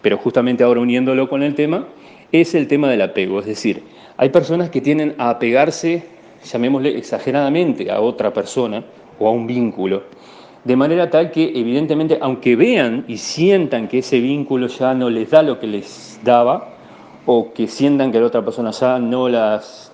pero 0.00 0.16
justamente 0.16 0.64
ahora 0.64 0.80
uniéndolo 0.80 1.28
con 1.28 1.42
el 1.42 1.54
tema, 1.54 1.86
es 2.32 2.54
el 2.54 2.66
tema 2.66 2.88
del 2.88 3.02
apego. 3.02 3.40
Es 3.40 3.44
decir, 3.44 3.82
hay 4.16 4.30
personas 4.30 4.70
que 4.70 4.80
tienen 4.80 5.16
a 5.18 5.28
apegarse, 5.28 6.04
llamémosle 6.50 6.96
exageradamente, 6.96 7.90
a 7.90 8.00
otra 8.00 8.32
persona 8.32 8.82
o 9.18 9.28
a 9.28 9.30
un 9.30 9.46
vínculo, 9.46 10.04
de 10.64 10.76
manera 10.76 11.10
tal 11.10 11.30
que 11.30 11.52
evidentemente, 11.54 12.16
aunque 12.22 12.56
vean 12.56 13.04
y 13.06 13.18
sientan 13.18 13.88
que 13.88 13.98
ese 13.98 14.18
vínculo 14.18 14.68
ya 14.68 14.94
no 14.94 15.10
les 15.10 15.28
da 15.28 15.42
lo 15.42 15.60
que 15.60 15.66
les 15.66 16.18
daba, 16.24 16.70
o 17.26 17.52
que 17.52 17.68
sientan 17.68 18.12
que 18.12 18.18
la 18.18 18.28
otra 18.28 18.42
persona 18.42 18.70
ya 18.70 18.98
no 18.98 19.28
las, 19.28 19.92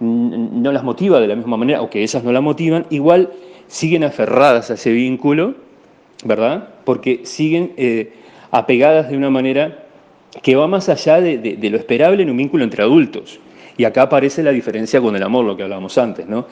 no 0.00 0.72
las 0.72 0.82
motiva 0.82 1.20
de 1.20 1.28
la 1.28 1.36
misma 1.36 1.56
manera 1.56 1.82
o 1.82 1.90
que 1.90 2.02
ellas 2.02 2.24
no 2.24 2.32
la 2.32 2.40
motivan, 2.40 2.86
igual 2.90 3.30
siguen 3.68 4.04
aferradas 4.04 4.70
a 4.70 4.74
ese 4.74 4.90
vínculo, 4.92 5.54
¿verdad? 6.24 6.68
Porque 6.84 7.20
siguen 7.24 7.72
eh, 7.76 8.12
apegadas 8.50 9.10
de 9.10 9.16
una 9.16 9.30
manera 9.30 9.84
que 10.42 10.56
va 10.56 10.66
más 10.66 10.88
allá 10.88 11.20
de, 11.20 11.58
lo 11.70 11.76
esperable 11.76 12.22
en 12.22 12.30
un 12.30 12.36
vínculo 12.36 12.64
entre 12.64 12.82
adultos. 12.82 13.40
Y 13.76 13.84
acá 13.84 14.02
aparece 14.02 14.42
la 14.42 14.50
diferencia 14.50 15.00
con 15.00 15.16
el 15.16 15.22
amor, 15.22 15.44
lo 15.44 15.56
que 15.56 15.62
hablábamos 15.62 15.96
antes, 15.98 16.26
¿no? 16.26 16.46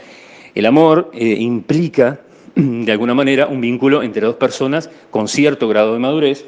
El 0.54 0.66
amor 0.66 1.10
eh, 1.12 1.36
implica, 1.38 2.20
de 2.54 2.92
alguna 2.92 3.14
manera, 3.14 3.46
un 3.46 3.60
vínculo 3.60 4.02
entre 4.02 4.26
dos 4.26 4.36
personas 4.36 4.90
con 5.10 5.28
cierto 5.28 5.68
grado 5.68 5.92
de 5.92 5.98
madurez 5.98 6.44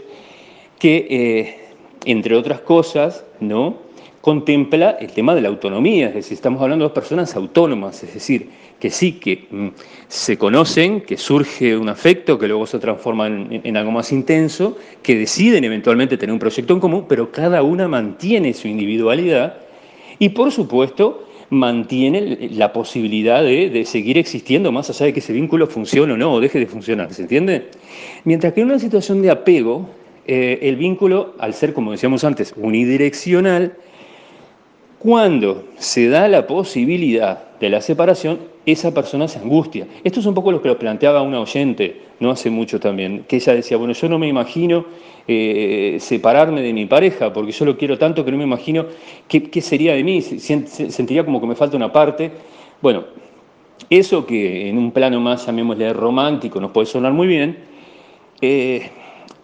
que 0.78 1.06
eh, 1.10 1.60
entre 2.04 2.34
otras 2.34 2.60
cosas, 2.60 3.24
¿no? 3.40 3.89
Contempla 4.20 4.90
el 5.00 5.12
tema 5.12 5.34
de 5.34 5.40
la 5.40 5.48
autonomía, 5.48 6.08
es 6.08 6.14
decir, 6.14 6.34
estamos 6.34 6.60
hablando 6.60 6.84
de 6.84 6.88
dos 6.88 6.94
personas 6.94 7.34
autónomas, 7.36 8.02
es 8.02 8.12
decir, 8.12 8.48
que 8.78 8.90
sí, 8.90 9.12
que 9.12 9.46
mm, 9.50 9.68
se 10.08 10.36
conocen, 10.36 11.00
que 11.02 11.16
surge 11.16 11.76
un 11.76 11.88
afecto, 11.88 12.38
que 12.38 12.46
luego 12.46 12.66
se 12.66 12.78
transforma 12.78 13.28
en, 13.28 13.76
algo 13.76 13.92
más 13.92 14.12
intenso, 14.12 14.76
que 15.02 15.16
deciden 15.16 15.64
eventualmente 15.64 16.18
tener 16.18 16.32
un 16.32 16.38
proyecto 16.38 16.74
en 16.74 16.80
común, 16.80 17.06
pero 17.08 17.30
cada 17.32 17.62
una 17.62 17.88
mantiene 17.88 18.52
su 18.52 18.68
individualidad 18.68 19.56
y, 20.18 20.30
por 20.30 20.52
supuesto, 20.52 21.26
mantiene 21.48 22.48
la 22.52 22.72
posibilidad 22.72 23.42
de, 23.42 23.70
de, 23.70 23.84
seguir 23.84 24.18
existiendo 24.18 24.70
más 24.70 24.88
allá 24.90 25.06
de 25.06 25.12
que 25.12 25.20
ese 25.20 25.32
vínculo 25.32 25.66
funcione 25.66 26.12
o 26.12 26.16
no, 26.16 26.34
o 26.34 26.40
deje 26.40 26.58
de 26.58 26.66
funcionar, 26.66 27.12
¿se 27.12 27.22
entiende? 27.22 27.68
Mientras 28.24 28.52
que 28.52 28.60
en 28.60 28.68
una 28.68 28.78
situación 28.78 29.20
de 29.20 29.30
apego, 29.30 29.88
eh, 30.26 30.58
el 30.62 30.76
vínculo, 30.76 31.34
al 31.38 31.54
ser, 31.54 31.72
como 31.72 31.90
decíamos 31.90 32.22
antes, 32.22 32.54
unidireccional, 32.56 33.74
Cuando 35.00 35.64
se 35.78 36.10
da 36.10 36.28
la 36.28 36.46
posibilidad 36.46 37.58
de 37.58 37.70
la 37.70 37.80
separación, 37.80 38.38
esa 38.66 38.92
persona 38.92 39.28
se 39.28 39.38
angustia. 39.38 39.86
Esto 40.04 40.20
es 40.20 40.26
un 40.26 40.34
poco 40.34 40.52
lo 40.52 40.60
que 40.60 40.68
lo 40.68 40.78
planteaba 40.78 41.22
una 41.22 41.40
oyente 41.40 42.02
no 42.20 42.30
hace 42.30 42.50
mucho 42.50 42.78
también, 42.78 43.24
que 43.26 43.36
ella 43.36 43.54
decía, 43.54 43.78
bueno, 43.78 43.94
yo 43.94 44.10
no 44.10 44.18
me 44.18 44.28
imagino 44.28 44.84
eh, 45.26 45.96
separarme 46.00 46.60
de 46.60 46.74
mi 46.74 46.84
pareja, 46.84 47.32
porque 47.32 47.50
yo 47.50 47.64
lo 47.64 47.78
quiero 47.78 47.96
tanto 47.96 48.26
que 48.26 48.30
no 48.30 48.36
me 48.36 48.44
imagino 48.44 48.84
qué, 49.26 49.60
sería 49.62 49.94
de 49.94 50.04
mí, 50.04 50.20
sentiría 50.20 51.24
como 51.24 51.40
que 51.40 51.46
me 51.46 51.54
falta 51.54 51.78
una 51.78 51.90
parte. 51.90 52.30
Bueno, 52.82 53.04
eso 53.88 54.26
que 54.26 54.68
en 54.68 54.76
un 54.76 54.90
plano 54.90 55.18
más, 55.18 55.46
llamémosle 55.46 55.94
romántico, 55.94 56.60
nos 56.60 56.72
puede 56.72 56.86
sonar 56.86 57.14
muy 57.14 57.26
bien, 57.26 57.56
eh, 58.42 58.90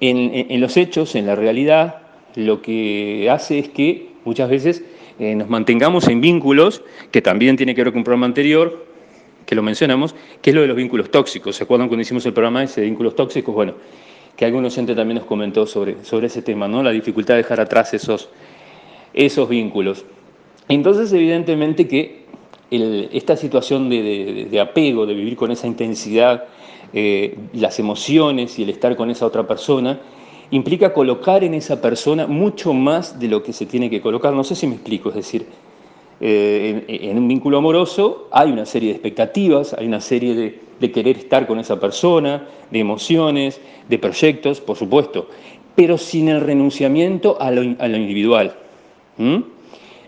en, 0.00 0.60
los 0.60 0.76
hechos, 0.76 1.14
en 1.14 1.26
la 1.26 1.34
realidad, 1.34 2.02
lo 2.34 2.60
que 2.60 3.30
hace 3.30 3.58
es 3.58 3.70
que 3.70 4.08
muchas 4.26 4.50
veces 4.50 4.84
eh, 5.18 5.34
nos 5.34 5.48
mantengamos 5.48 6.08
en 6.08 6.20
vínculos, 6.20 6.82
que 7.10 7.22
también 7.22 7.56
tiene 7.56 7.74
que 7.74 7.82
ver 7.82 7.92
con 7.92 7.98
un 7.98 8.04
programa 8.04 8.26
anterior, 8.26 8.86
que 9.46 9.54
lo 9.54 9.62
mencionamos, 9.62 10.14
que 10.42 10.50
es 10.50 10.54
lo 10.56 10.62
de 10.62 10.66
los 10.66 10.76
vínculos 10.76 11.10
tóxicos. 11.10 11.56
¿Se 11.56 11.64
acuerdan 11.64 11.88
cuando 11.88 12.02
hicimos 12.02 12.26
el 12.26 12.32
programa 12.32 12.62
ese 12.62 12.80
de 12.80 12.86
vínculos 12.86 13.14
tóxicos? 13.14 13.54
Bueno, 13.54 13.74
que 14.36 14.44
algún 14.44 14.64
oyente 14.64 14.94
también 14.94 15.18
nos 15.18 15.26
comentó 15.26 15.66
sobre, 15.66 16.04
sobre 16.04 16.26
ese 16.26 16.42
tema, 16.42 16.68
¿no? 16.68 16.82
La 16.82 16.90
dificultad 16.90 17.34
de 17.34 17.38
dejar 17.38 17.60
atrás 17.60 17.94
esos, 17.94 18.28
esos 19.14 19.48
vínculos. 19.48 20.04
Entonces, 20.68 21.12
evidentemente 21.12 21.86
que 21.86 22.26
esta 22.70 23.36
situación 23.36 23.88
de, 23.88 24.60
apego, 24.60 25.06
de 25.06 25.14
vivir 25.14 25.36
con 25.36 25.52
esa 25.52 25.66
intensidad, 25.68 26.44
eh, 26.92 27.36
las 27.52 27.78
emociones 27.78 28.58
y 28.58 28.64
el 28.64 28.70
estar 28.70 28.96
con 28.96 29.10
esa 29.10 29.24
otra 29.24 29.46
persona, 29.46 30.00
implica 30.50 30.92
colocar 30.92 31.44
en 31.44 31.54
esa 31.54 31.80
persona 31.80 32.26
mucho 32.26 32.72
más 32.72 33.18
de 33.18 33.28
lo 33.28 33.42
que 33.42 33.52
se 33.52 33.66
tiene 33.66 33.90
que 33.90 34.00
colocar. 34.00 34.32
No 34.32 34.44
sé 34.44 34.54
si 34.54 34.66
me 34.66 34.74
explico, 34.74 35.08
es 35.10 35.16
decir, 35.16 35.46
eh, 36.20 36.84
en, 36.88 37.18
un 37.18 37.28
vínculo 37.28 37.58
amoroso 37.58 38.28
hay 38.30 38.50
una 38.50 38.64
serie 38.64 38.88
de 38.88 38.94
expectativas, 38.94 39.74
hay 39.74 39.86
una 39.86 40.00
serie 40.00 40.34
de, 40.80 40.92
querer 40.92 41.18
estar 41.18 41.46
con 41.46 41.58
esa 41.58 41.80
persona, 41.80 42.46
de 42.70 42.78
emociones, 42.78 43.60
de 43.88 43.98
proyectos, 43.98 44.60
por 44.60 44.76
supuesto, 44.76 45.28
pero 45.74 45.98
sin 45.98 46.28
el 46.28 46.40
renunciamiento 46.40 47.40
a 47.40 47.50
lo, 47.50 47.62
individual. 47.62 48.54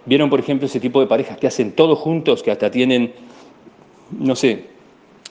¿Vieron, 0.07 0.31
por 0.31 0.41
ejemplo, 0.41 0.67
ese 0.67 0.81
tipo 0.81 1.01
de 1.01 1.07
parejas 1.07 1.37
que 1.37 1.47
hacen 1.47 1.73
todo 1.73 1.97
juntos, 1.97 2.43
que 2.43 2.51
hasta 2.51 2.71
tienen, 2.71 3.13
no 4.19 4.37
sé, 4.37 4.67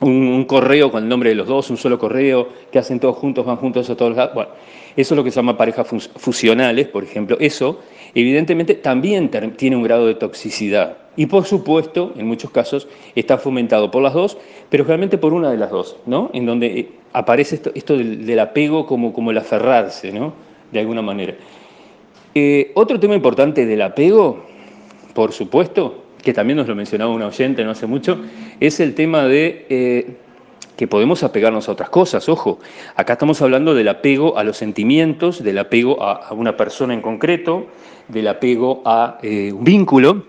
un, 0.01 0.45
correo 0.45 0.91
con 0.91 1.03
el 1.03 1.09
nombre 1.09 1.29
de 1.29 1.35
los 1.35 1.47
dos, 1.47 1.69
un 1.69 1.77
solo 1.77 1.97
correo, 1.97 2.49
que 2.71 2.79
hacen 2.79 2.99
todos 2.99 3.17
juntos, 3.17 3.45
van 3.45 3.57
juntos 3.57 3.89
a 3.89 3.95
todos 3.95 4.15
los 4.15 4.33
Bueno, 4.33 4.51
eso 4.95 5.13
es 5.13 5.17
lo 5.17 5.23
que 5.23 5.31
se 5.31 5.37
llama 5.37 5.57
parejas 5.57 5.87
fusionales, 6.15 6.87
por 6.87 7.03
ejemplo. 7.03 7.37
Eso, 7.39 7.79
evidentemente, 8.13 8.75
también 8.75 9.29
tiene 9.55 9.75
un 9.75 9.83
grado 9.83 10.07
de 10.07 10.15
toxicidad. 10.15 10.97
Y 11.15 11.25
por 11.25 11.45
supuesto, 11.45 12.13
en 12.15 12.27
muchos 12.27 12.51
casos, 12.51 12.87
está 13.15 13.37
fomentado 13.37 13.89
por 13.89 14.03
las 14.03 14.13
dos, 14.13 14.37
pero 14.69 14.83
realmente 14.83 15.17
por 15.17 15.33
una 15.33 15.49
de 15.49 15.57
las 15.57 15.71
dos, 15.71 15.97
¿no? 16.05 16.29
En 16.33 16.45
donde 16.45 16.67
eh, 16.67 16.89
aparece 17.13 17.59
esto, 17.73 17.97
del, 17.97 18.39
apego 18.39 18.85
como, 18.85 19.13
como 19.13 19.31
el 19.31 19.37
aferrarse, 19.37 20.11
¿no? 20.11 20.33
De 20.71 20.79
alguna 20.79 21.01
manera. 21.01 21.33
Eh, 22.35 22.71
otro 22.75 22.99
tema 22.99 23.15
importante 23.15 23.65
del 23.65 23.81
apego, 23.81 24.43
por 25.15 25.31
supuesto, 25.31 26.03
que 26.21 26.33
también 26.33 26.57
nos 26.57 26.67
lo 26.67 26.75
mencionaba 26.75 27.11
un 27.11 27.21
oyente 27.21 27.63
no 27.63 27.71
hace 27.71 27.87
mucho, 27.87 28.19
es 28.59 28.79
el 28.79 28.95
tema 28.95 29.25
de 29.25 29.65
eh, 29.69 30.17
que 30.75 30.87
podemos 30.87 31.23
apegarnos 31.23 31.67
a 31.67 31.71
otras 31.71 31.89
cosas. 31.89 32.29
Ojo, 32.29 32.59
acá 32.95 33.13
estamos 33.13 33.41
hablando 33.41 33.73
del 33.73 33.87
apego 33.87 34.37
a 34.37 34.43
los 34.43 34.57
sentimientos, 34.57 35.43
del 35.43 35.57
apego 35.57 36.01
a, 36.03 36.31
una 36.33 36.55
persona 36.55 36.93
en 36.93 37.01
concreto, 37.01 37.67
del 38.07 38.27
apego 38.27 38.83
a 38.85 39.17
eh, 39.23 39.51
un 39.51 39.63
vínculo, 39.63 40.25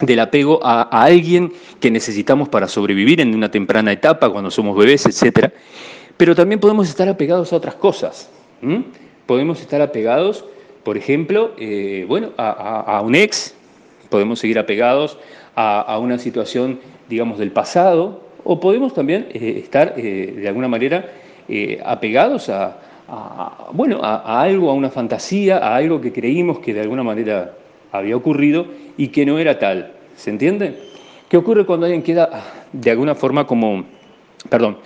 del 0.00 0.20
apego 0.20 0.60
a, 0.62 0.82
alguien 0.82 1.52
que 1.78 1.90
necesitamos 1.90 2.48
para 2.48 2.68
sobrevivir 2.68 3.20
en 3.20 3.34
una 3.34 3.50
temprana 3.50 3.92
etapa, 3.92 4.30
cuando 4.30 4.50
somos 4.50 4.76
bebés, 4.76 5.06
etc. 5.06 5.52
Pero 6.16 6.34
también 6.34 6.58
podemos 6.58 6.88
estar 6.88 7.08
apegados 7.08 7.52
a 7.52 7.56
otras 7.56 7.74
cosas. 7.74 8.30
Podemos 9.26 9.60
estar 9.60 9.82
apegados, 9.82 10.44
por 10.84 10.96
ejemplo, 10.96 11.52
eh, 11.58 12.04
bueno, 12.08 12.30
a 12.36 13.02
un 13.04 13.14
ex, 13.14 13.56
podemos 14.12 14.38
seguir 14.38 14.58
apegados 14.58 15.18
a, 15.56 15.98
una 15.98 16.18
situación, 16.18 16.78
digamos, 17.08 17.38
del 17.38 17.50
pasado, 17.50 18.20
o 18.44 18.60
podemos 18.60 18.92
también 18.92 19.28
eh, 19.32 19.60
estar, 19.64 19.94
eh, 19.96 20.34
de 20.36 20.48
alguna 20.48 20.68
manera, 20.68 21.06
eh, 21.48 21.80
apegados 21.84 22.50
a, 22.50 22.76
bueno, 23.72 24.00
a, 24.02 24.42
algo, 24.42 24.70
a 24.70 24.74
una 24.74 24.90
fantasía, 24.90 25.58
a 25.58 25.76
algo 25.76 26.00
que 26.00 26.12
creímos 26.12 26.58
que 26.58 26.74
de 26.74 26.82
alguna 26.82 27.02
manera 27.02 27.54
había 27.90 28.14
ocurrido 28.14 28.66
y 28.98 29.08
que 29.08 29.24
no 29.24 29.38
era 29.38 29.58
tal. 29.58 29.92
¿Se 30.14 30.30
entiende? 30.30 30.78
¿Qué 31.28 31.38
ocurre 31.38 31.64
cuando 31.64 31.86
alguien 31.86 32.02
queda 32.02 32.44
de 32.70 32.90
alguna 32.90 33.14
forma 33.14 33.46
como, 33.46 33.84
perdón, 34.50 34.76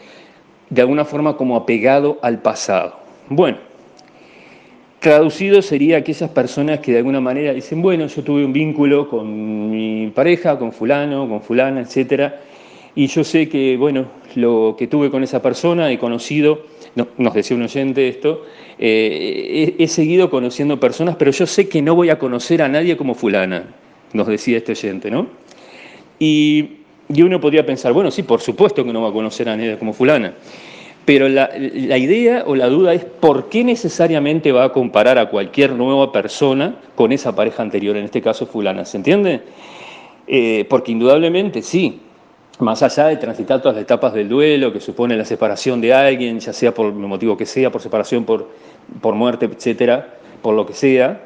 de 0.70 0.80
alguna 0.80 1.04
forma 1.04 1.36
como 1.36 1.56
apegado 1.56 2.18
al 2.22 2.40
pasado? 2.40 2.96
Bueno, 3.28 3.58
Traducido 5.06 5.62
sería 5.62 5.98
aquellas 5.98 6.30
personas 6.30 6.80
que 6.80 6.90
de 6.90 6.98
alguna 6.98 7.20
manera 7.20 7.54
dicen, 7.54 7.80
bueno, 7.80 8.08
yo 8.08 8.24
tuve 8.24 8.44
un 8.44 8.52
vínculo 8.52 9.08
con 9.08 9.70
mi 9.70 10.08
pareja, 10.08 10.58
con 10.58 10.72
fulano, 10.72 11.28
con 11.28 11.40
fulana, 11.42 11.82
etcétera, 11.82 12.40
y 12.96 13.06
yo 13.06 13.22
sé 13.22 13.48
que, 13.48 13.76
bueno, 13.76 14.06
lo 14.34 14.74
que 14.76 14.88
tuve 14.88 15.08
con 15.08 15.22
esa 15.22 15.40
persona, 15.40 15.92
he 15.92 15.98
conocido, 16.00 16.62
nos 17.18 17.34
decía 17.34 17.56
un 17.56 17.62
oyente 17.62 18.08
esto, 18.08 18.46
eh, 18.80 19.76
he, 19.78 19.86
seguido 19.86 20.28
conociendo 20.28 20.80
personas, 20.80 21.14
pero 21.14 21.30
yo 21.30 21.46
sé 21.46 21.68
que 21.68 21.82
no 21.82 21.94
voy 21.94 22.10
a 22.10 22.18
conocer 22.18 22.60
a 22.60 22.68
nadie 22.68 22.96
como 22.96 23.14
fulana, 23.14 23.62
nos 24.12 24.26
decía 24.26 24.56
este 24.56 24.72
oyente, 24.72 25.08
¿no? 25.08 25.28
Y, 26.18 26.78
y 27.14 27.22
uno 27.22 27.40
podría 27.40 27.64
pensar, 27.64 27.92
bueno, 27.92 28.10
sí, 28.10 28.24
por 28.24 28.40
supuesto 28.40 28.84
que 28.84 28.92
no 28.92 29.02
va 29.02 29.10
a 29.10 29.12
conocer 29.12 29.48
a 29.50 29.56
nadie 29.56 29.78
como 29.78 29.92
fulana. 29.92 30.34
Pero 31.06 31.28
la, 31.28 31.56
idea 31.56 32.42
o 32.46 32.56
la 32.56 32.66
duda 32.66 32.92
es 32.92 33.04
por 33.04 33.48
qué 33.48 33.62
necesariamente 33.62 34.50
va 34.50 34.64
a 34.64 34.72
comparar 34.72 35.18
a 35.18 35.30
cualquier 35.30 35.70
nueva 35.70 36.10
persona 36.10 36.80
con 36.96 37.12
esa 37.12 37.34
pareja 37.34 37.62
anterior, 37.62 37.96
en 37.96 38.04
este 38.04 38.20
caso 38.20 38.44
fulana, 38.44 38.84
¿se 38.84 38.96
entiende? 38.96 39.40
Eh, 40.26 40.66
porque 40.68 40.90
indudablemente 40.90 41.62
sí, 41.62 42.00
más 42.58 42.82
allá 42.82 43.06
de 43.06 43.18
transitar 43.18 43.60
todas 43.62 43.76
las 43.76 43.84
etapas 43.84 44.14
del 44.14 44.28
duelo 44.28 44.72
que 44.72 44.80
supone 44.80 45.16
la 45.16 45.24
separación 45.24 45.80
de 45.80 45.94
alguien, 45.94 46.40
ya 46.40 46.52
sea 46.52 46.74
por 46.74 46.86
el 46.86 46.94
motivo 46.94 47.36
que 47.36 47.46
sea, 47.46 47.70
por 47.70 47.80
separación, 47.80 48.24
por, 48.24 48.48
por 49.00 49.14
muerte, 49.14 49.46
etcétera, 49.46 50.14
por 50.42 50.56
lo 50.56 50.66
que 50.66 50.74
sea, 50.74 51.20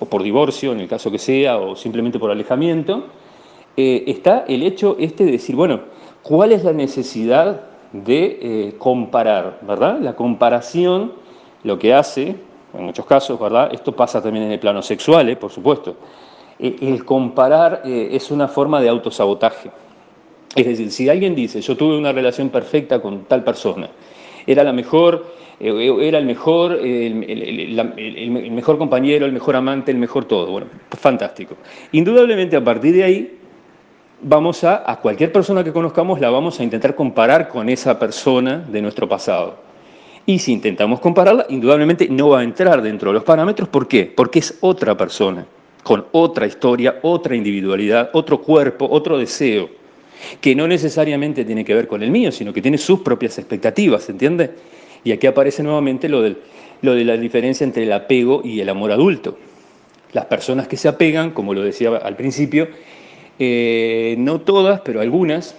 o 0.00 0.06
por 0.06 0.24
divorcio 0.24 0.72
en 0.72 0.80
el 0.80 0.88
caso 0.88 1.12
que 1.12 1.20
sea, 1.20 1.58
o 1.58 1.76
simplemente 1.76 2.18
por 2.18 2.32
alejamiento, 2.32 3.06
eh, 3.76 4.02
está 4.08 4.44
el 4.48 4.64
hecho 4.64 4.96
este 4.98 5.24
de 5.24 5.30
decir, 5.30 5.54
bueno, 5.54 5.82
¿cuál 6.24 6.50
es 6.50 6.64
la 6.64 6.72
necesidad 6.72 7.75
de 8.04 8.38
eh, 8.40 8.74
comparar, 8.78 9.58
¿verdad? 9.62 9.98
La 10.00 10.14
comparación 10.14 11.12
lo 11.62 11.78
que 11.78 11.94
hace, 11.94 12.36
en 12.74 12.84
muchos 12.84 13.06
casos, 13.06 13.38
¿verdad? 13.38 13.70
Esto 13.72 13.92
pasa 13.92 14.22
también 14.22 14.46
en 14.46 14.52
el 14.52 14.58
plano 14.58 14.82
sexual, 14.82 15.28
¿eh? 15.28 15.36
por 15.36 15.50
supuesto. 15.50 15.96
Eh, 16.58 16.76
el 16.80 17.04
comparar 17.04 17.82
es 17.84 18.30
una 18.30 18.48
forma 18.48 18.80
de 18.80 18.88
autosabotaje. 18.88 19.70
Es 20.54 20.66
decir, 20.66 20.90
si 20.90 21.08
alguien 21.08 21.34
dice, 21.34 21.60
yo 21.60 21.76
tuve 21.76 21.98
una 21.98 22.12
relación 22.12 22.48
perfecta 22.48 23.00
con 23.00 23.24
tal 23.24 23.44
persona, 23.44 23.90
era 24.46 24.64
la 24.64 24.72
mejor, 24.72 25.26
era 25.60 26.18
el 26.18 26.24
mejor, 26.24 26.72
el, 26.72 27.14
mejor 28.52 28.78
compañero, 28.78 29.26
el 29.26 29.32
mejor 29.32 29.56
amante, 29.56 29.90
el 29.90 29.98
mejor 29.98 30.24
todo, 30.24 30.50
bueno, 30.50 30.68
fantástico. 30.90 31.56
Indudablemente 31.92 32.56
a 32.56 32.64
partir 32.64 32.94
de 32.94 33.04
ahí 33.04 33.38
vamos 34.22 34.64
a, 34.64 34.90
a 34.90 35.00
cualquier 35.00 35.32
persona 35.32 35.62
que 35.62 35.72
conozcamos 35.72 36.20
la 36.20 36.30
vamos 36.30 36.58
a 36.60 36.64
intentar 36.64 36.94
comparar 36.94 37.48
con 37.48 37.68
esa 37.68 37.98
persona 37.98 38.58
de 38.58 38.82
nuestro 38.82 39.08
pasado. 39.08 39.66
Y 40.26 40.40
si 40.40 40.52
intentamos 40.52 40.98
compararla, 40.98 41.46
indudablemente 41.48 42.08
no 42.08 42.30
va 42.30 42.40
a 42.40 42.42
entrar 42.42 42.82
dentro 42.82 43.10
de 43.10 43.14
los 43.14 43.24
parámetros. 43.24 43.68
¿Por 43.68 43.86
qué? 43.86 44.12
Porque 44.12 44.40
es 44.40 44.58
otra 44.60 44.96
persona, 44.96 45.46
con 45.84 46.06
otra 46.10 46.46
historia, 46.46 46.98
otra 47.02 47.36
individualidad, 47.36 48.10
otro 48.12 48.42
cuerpo, 48.42 48.88
otro 48.90 49.18
deseo, 49.18 49.70
que 50.40 50.56
no 50.56 50.66
necesariamente 50.66 51.44
tiene 51.44 51.64
que 51.64 51.74
ver 51.74 51.86
con 51.86 52.02
el 52.02 52.10
mío, 52.10 52.32
sino 52.32 52.52
que 52.52 52.60
tiene 52.60 52.76
sus 52.76 53.00
propias 53.00 53.38
expectativas, 53.38 54.08
¿entiende? 54.08 54.50
Y 55.04 55.12
aquí 55.12 55.28
aparece 55.28 55.62
nuevamente 55.62 56.08
lo, 56.08 56.28
lo 56.82 56.94
de 56.94 57.04
la 57.04 57.16
diferencia 57.16 57.62
entre 57.62 57.84
el 57.84 57.92
apego 57.92 58.40
y 58.42 58.58
el 58.60 58.68
amor 58.68 58.90
adulto. 58.90 59.38
Las 60.12 60.24
personas 60.24 60.66
que 60.66 60.76
se 60.76 60.88
apegan, 60.88 61.30
como 61.30 61.54
lo 61.54 61.62
decía 61.62 61.96
al 61.98 62.16
principio, 62.16 62.66
eh, 63.38 64.14
no 64.18 64.40
todas, 64.40 64.80
pero 64.80 65.00
algunas, 65.00 65.54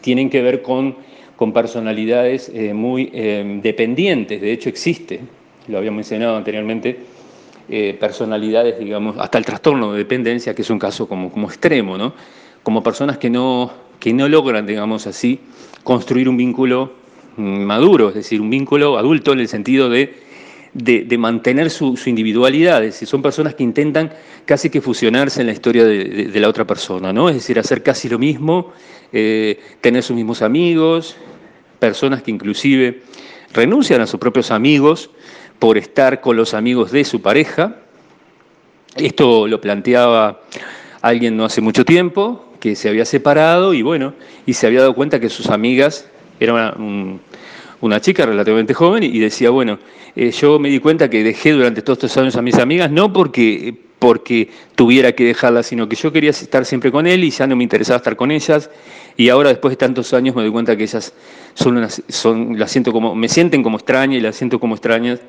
tienen 0.00 0.30
que 0.30 0.42
ver 0.42 0.62
con, 0.62 0.96
con 1.36 1.52
personalidades 1.52 2.50
eh, 2.54 2.74
muy 2.74 3.10
eh, 3.12 3.60
dependientes. 3.62 4.40
De 4.40 4.52
hecho, 4.52 4.68
existe, 4.68 5.20
lo 5.68 5.78
había 5.78 5.90
mencionado 5.90 6.36
anteriormente, 6.36 7.14
personalidades, 7.98 8.78
digamos, 8.78 9.16
hasta 9.18 9.38
el 9.38 9.46
trastorno 9.46 9.92
de 9.92 9.98
dependencia, 9.98 10.54
que 10.54 10.60
es 10.60 10.68
un 10.68 10.78
caso 10.78 11.08
como, 11.08 11.32
como 11.32 11.48
extremo, 11.48 11.96
¿no? 11.96 12.12
Como 12.62 12.82
personas 12.82 13.16
que 13.16 13.30
no, 13.30 13.72
que 13.98 14.12
no 14.12 14.28
logran, 14.28 14.66
digamos 14.66 15.06
así, 15.06 15.40
construir 15.82 16.28
un 16.28 16.36
vínculo 16.36 16.92
mm, 17.38 17.62
maduro, 17.62 18.10
es 18.10 18.16
decir, 18.16 18.42
un 18.42 18.50
vínculo 18.50 18.98
adulto 18.98 19.32
en 19.32 19.40
el 19.40 19.48
sentido 19.48 19.88
de, 19.88 20.14
de, 20.74 21.18
mantener 21.18 21.70
su, 21.70 21.96
individualidad, 22.06 22.82
es 22.84 22.94
decir, 22.94 23.08
son 23.08 23.22
personas 23.22 23.54
que 23.54 23.62
intentan 23.62 24.12
casi 24.44 24.70
que 24.70 24.80
fusionarse 24.80 25.40
en 25.40 25.46
la 25.46 25.52
historia 25.52 25.84
de, 25.84 26.40
la 26.40 26.48
otra 26.48 26.66
persona, 26.66 27.12
¿no? 27.12 27.28
Es 27.28 27.36
decir, 27.36 27.58
hacer 27.58 27.82
casi 27.82 28.08
lo 28.08 28.18
mismo, 28.18 28.72
eh, 29.12 29.60
tener 29.80 30.02
sus 30.02 30.16
mismos 30.16 30.42
amigos, 30.42 31.16
personas 31.78 32.22
que 32.22 32.32
inclusive 32.32 33.02
renuncian 33.52 34.00
a 34.00 34.06
sus 34.06 34.18
propios 34.18 34.50
amigos 34.50 35.10
por 35.60 35.78
estar 35.78 36.20
con 36.20 36.36
los 36.36 36.54
amigos 36.54 36.90
de 36.90 37.04
su 37.04 37.22
pareja. 37.22 37.76
Esto 38.96 39.46
lo 39.46 39.60
planteaba 39.60 40.42
alguien 41.00 41.36
no 41.36 41.44
hace 41.44 41.60
mucho 41.60 41.84
tiempo, 41.84 42.46
que 42.58 42.74
se 42.74 42.88
había 42.88 43.04
separado 43.04 43.74
y 43.74 43.82
bueno, 43.82 44.14
y 44.46 44.54
se 44.54 44.66
había 44.66 44.80
dado 44.80 44.94
cuenta 44.94 45.20
que 45.20 45.28
sus 45.28 45.50
amigas 45.50 46.08
eran 46.40 47.20
una, 47.84 48.00
chica 48.00 48.26
relativamente 48.26 48.74
joven 48.74 49.02
y 49.02 49.18
decía, 49.18 49.50
bueno, 49.50 49.78
eh, 50.16 50.30
yo 50.30 50.58
me 50.58 50.68
di 50.68 50.78
cuenta 50.78 51.08
que 51.10 51.22
dejé 51.22 51.52
durante 51.52 51.82
todos 51.82 51.98
estos 51.98 52.16
años 52.16 52.36
a 52.36 52.42
mis 52.42 52.56
amigas, 52.56 52.90
no 52.90 53.12
porque, 53.12 53.74
porque 53.98 54.48
tuviera 54.74 55.12
que 55.12 55.24
dejarlas, 55.24 55.66
sino 55.66 55.88
que 55.88 55.96
yo 55.96 56.12
quería 56.12 56.30
estar 56.30 56.64
siempre 56.64 56.90
con 56.90 57.06
él 57.06 57.24
y 57.24 57.30
ya 57.30 57.46
no 57.46 57.56
me 57.56 57.62
interesaba 57.62 57.98
estar 57.98 58.16
con 58.16 58.30
ellas. 58.30 58.70
Y 59.16 59.28
ahora, 59.28 59.50
después 59.50 59.72
de 59.72 59.76
tantos 59.76 60.12
años, 60.12 60.34
me 60.34 60.42
doy 60.42 60.50
cuenta 60.50 60.76
que 60.76 60.84
ellas 60.84 61.12
son, 61.54 61.80
las 61.80 62.70
siento 62.70 62.92
como, 62.92 63.14
me 63.14 63.28
sienten 63.28 63.62
como 63.62 63.76
extrañas 63.76 64.18
y 64.18 64.20
las 64.20 64.36
siento 64.36 64.58
como 64.58 64.74
extrañas, 64.74 65.20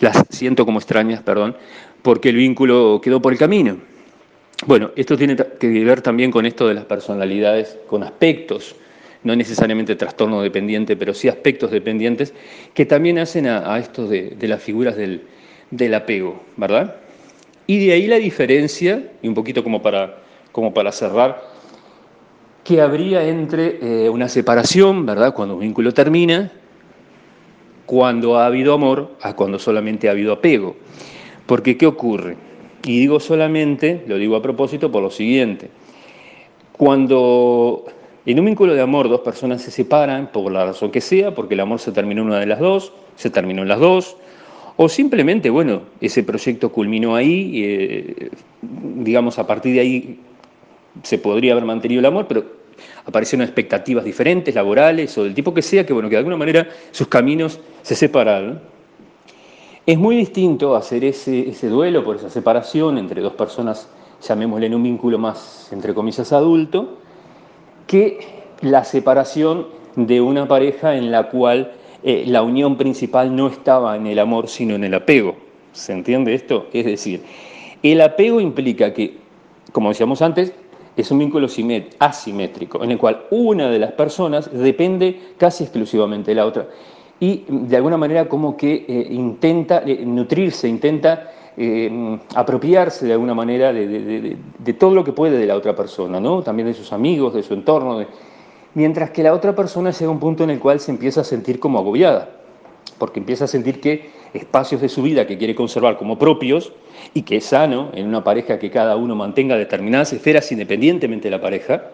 las 0.00 0.24
siento 0.30 0.64
como 0.64 0.78
extrañas, 0.78 1.22
perdón, 1.22 1.56
porque 2.02 2.30
el 2.30 2.36
vínculo 2.36 3.00
quedó 3.02 3.20
por 3.20 3.32
el 3.32 3.38
camino. 3.38 3.76
Bueno, 4.66 4.90
esto 4.96 5.16
tiene 5.16 5.36
que 5.36 5.84
ver 5.84 6.02
también 6.02 6.30
con 6.30 6.44
esto 6.44 6.66
de 6.66 6.74
las 6.74 6.84
personalidades, 6.84 7.78
con 7.86 8.02
aspectos, 8.02 8.74
no 9.24 9.34
necesariamente 9.34 9.96
trastorno 9.96 10.42
dependiente, 10.42 10.96
pero 10.96 11.14
sí 11.14 11.28
aspectos 11.28 11.70
dependientes, 11.70 12.34
que 12.74 12.86
también 12.86 13.18
hacen 13.18 13.46
a, 13.46 13.78
esto 13.78 14.06
de, 14.06 14.36
las 14.42 14.62
figuras 14.62 14.96
del, 14.96 15.94
apego, 15.94 16.42
¿verdad? 16.56 16.96
Y 17.66 17.84
de 17.86 17.92
ahí 17.92 18.06
la 18.06 18.16
diferencia, 18.16 19.10
y 19.22 19.28
un 19.28 19.34
poquito 19.34 19.62
como 19.62 19.82
para, 19.82 20.18
como 20.52 20.72
para 20.72 20.92
cerrar, 20.92 21.42
que 22.64 22.80
habría 22.80 23.26
entre 23.26 23.78
eh, 23.80 24.08
una 24.08 24.28
separación, 24.28 25.06
¿verdad? 25.06 25.34
Cuando 25.34 25.54
un 25.54 25.60
vínculo 25.60 25.92
termina, 25.92 26.52
cuando 27.86 28.36
ha 28.36 28.46
habido 28.46 28.74
amor, 28.74 29.12
a 29.22 29.34
cuando 29.34 29.58
solamente 29.58 30.08
ha 30.08 30.12
habido 30.12 30.34
apego. 30.34 30.76
Porque, 31.46 31.78
¿qué 31.78 31.86
ocurre? 31.86 32.36
Y 32.84 33.00
digo 33.00 33.20
solamente, 33.20 34.04
lo 34.06 34.16
digo 34.16 34.36
a 34.36 34.42
propósito, 34.42 34.92
por 34.92 35.02
lo 35.02 35.10
siguiente. 35.10 35.70
Cuando 36.72 37.86
en 38.32 38.38
un 38.40 38.46
vínculo 38.46 38.74
de 38.74 38.82
amor 38.82 39.08
dos 39.08 39.20
personas 39.20 39.62
se 39.62 39.70
separan, 39.70 40.30
por 40.32 40.52
la 40.52 40.66
razón 40.66 40.90
que 40.90 41.00
sea, 41.00 41.34
porque 41.34 41.54
el 41.54 41.60
amor 41.60 41.80
se 41.80 41.92
terminó 41.92 42.20
en 42.20 42.28
una 42.28 42.40
de 42.40 42.46
las 42.46 42.60
dos, 42.60 42.92
se 43.16 43.30
terminó 43.30 43.62
en 43.62 43.68
las 43.68 43.80
dos, 43.80 44.16
o 44.76 44.88
simplemente, 44.88 45.48
bueno, 45.48 45.82
ese 46.00 46.22
proyecto 46.22 46.70
culminó 46.70 47.16
ahí, 47.16 47.64
eh, 47.64 48.30
digamos, 48.60 49.38
a 49.38 49.46
partir 49.46 49.74
de 49.74 49.80
ahí 49.80 50.20
se 51.02 51.16
podría 51.18 51.52
haber 51.52 51.64
mantenido 51.64 52.00
el 52.00 52.06
amor, 52.06 52.26
pero 52.28 52.44
aparecieron 53.06 53.44
expectativas 53.44 54.04
diferentes, 54.04 54.54
laborales 54.54 55.16
o 55.16 55.24
del 55.24 55.34
tipo 55.34 55.54
que 55.54 55.62
sea, 55.62 55.86
que 55.86 55.94
bueno, 55.94 56.08
que 56.08 56.14
de 56.16 56.18
alguna 56.18 56.36
manera 56.36 56.68
sus 56.90 57.08
caminos 57.08 57.58
se 57.82 57.94
separaron. 57.94 58.60
Es 59.86 59.98
muy 59.98 60.16
distinto 60.16 60.76
hacer 60.76 61.02
ese, 61.02 61.50
duelo 61.62 62.04
por 62.04 62.16
esa 62.16 62.28
separación 62.28 62.98
entre 62.98 63.22
dos 63.22 63.32
personas, 63.32 63.88
llamémosle 64.20 64.66
en 64.66 64.74
un 64.74 64.82
vínculo 64.82 65.18
más, 65.18 65.70
entre 65.72 65.94
comillas, 65.94 66.30
adulto, 66.30 66.98
que 67.88 68.20
la 68.60 68.84
separación 68.84 69.66
de 69.96 70.20
una 70.20 70.46
pareja 70.46 70.94
en 70.94 71.10
la 71.10 71.28
cual 71.28 71.72
eh, 72.04 72.22
la 72.26 72.42
unión 72.42 72.76
principal 72.76 73.34
no 73.34 73.48
estaba 73.48 73.96
en 73.96 74.06
el 74.06 74.20
amor, 74.20 74.46
sino 74.46 74.76
en 74.76 74.84
el 74.84 74.94
apego. 74.94 75.34
¿Se 75.72 75.92
entiende 75.92 76.34
esto? 76.34 76.68
Es 76.72 76.84
decir, 76.86 77.24
el 77.82 78.00
apego 78.00 78.40
implica 78.40 78.94
que, 78.94 79.16
como 79.72 79.88
decíamos 79.88 80.22
antes, 80.22 80.52
es 80.96 81.10
un 81.10 81.18
vínculo 81.18 81.48
asimétrico, 81.98 82.84
en 82.84 82.92
el 82.92 82.98
cual 82.98 83.24
una 83.30 83.68
de 83.68 83.80
las 83.80 83.92
personas 83.92 84.50
depende 84.52 85.20
casi 85.36 85.64
exclusivamente 85.64 86.30
de 86.30 86.34
la 86.36 86.46
otra 86.46 86.68
y 87.20 87.44
de 87.48 87.76
alguna 87.76 87.96
manera 87.96 88.28
como 88.28 88.56
que 88.56 88.84
eh, 88.88 89.08
intenta 89.10 89.82
eh, 89.84 90.02
nutrirse, 90.04 90.68
intenta 90.68 91.32
eh, 91.58 92.18
apropiarse 92.34 93.06
de 93.06 93.12
alguna 93.12 93.34
manera 93.34 93.72
de, 93.72 94.36
todo 94.78 94.94
lo 94.94 95.04
que 95.04 95.12
puede 95.12 95.38
de 95.38 95.46
la 95.46 95.56
otra 95.56 95.74
persona, 95.74 96.20
¿no? 96.20 96.42
también 96.42 96.68
de 96.68 96.74
sus 96.74 96.92
amigos, 96.92 97.34
de 97.34 97.42
su 97.42 97.54
entorno, 97.54 98.04
mientras 98.74 99.10
que 99.10 99.22
la 99.22 99.34
otra 99.34 99.54
persona 99.54 99.90
llega 99.90 100.06
a 100.06 100.10
un 100.10 100.20
punto 100.20 100.44
en 100.44 100.50
el 100.50 100.60
cual 100.60 100.80
se 100.80 100.90
empieza 100.90 101.22
a 101.22 101.24
sentir 101.24 101.58
como 101.58 101.78
agobiada, 101.78 102.30
porque 102.98 103.20
empieza 103.20 103.44
a 103.44 103.48
sentir 103.48 103.80
que 103.80 104.10
espacios 104.34 104.80
de 104.80 104.88
su 104.88 105.02
vida 105.02 105.26
que 105.26 105.38
quiere 105.38 105.54
conservar 105.54 105.96
como 105.96 106.18
propios 106.18 106.72
y 107.14 107.22
que 107.22 107.36
es 107.36 107.46
sano 107.46 107.90
en 107.94 108.06
una 108.06 108.22
pareja 108.22 108.58
que 108.58 108.70
cada 108.70 108.96
uno 108.96 109.14
mantenga 109.14 109.56
determinadas 109.56 110.12
esferas 110.12 110.50
independientemente 110.52 111.28
de 111.28 111.30
la 111.36 111.40
pareja, 111.40 111.90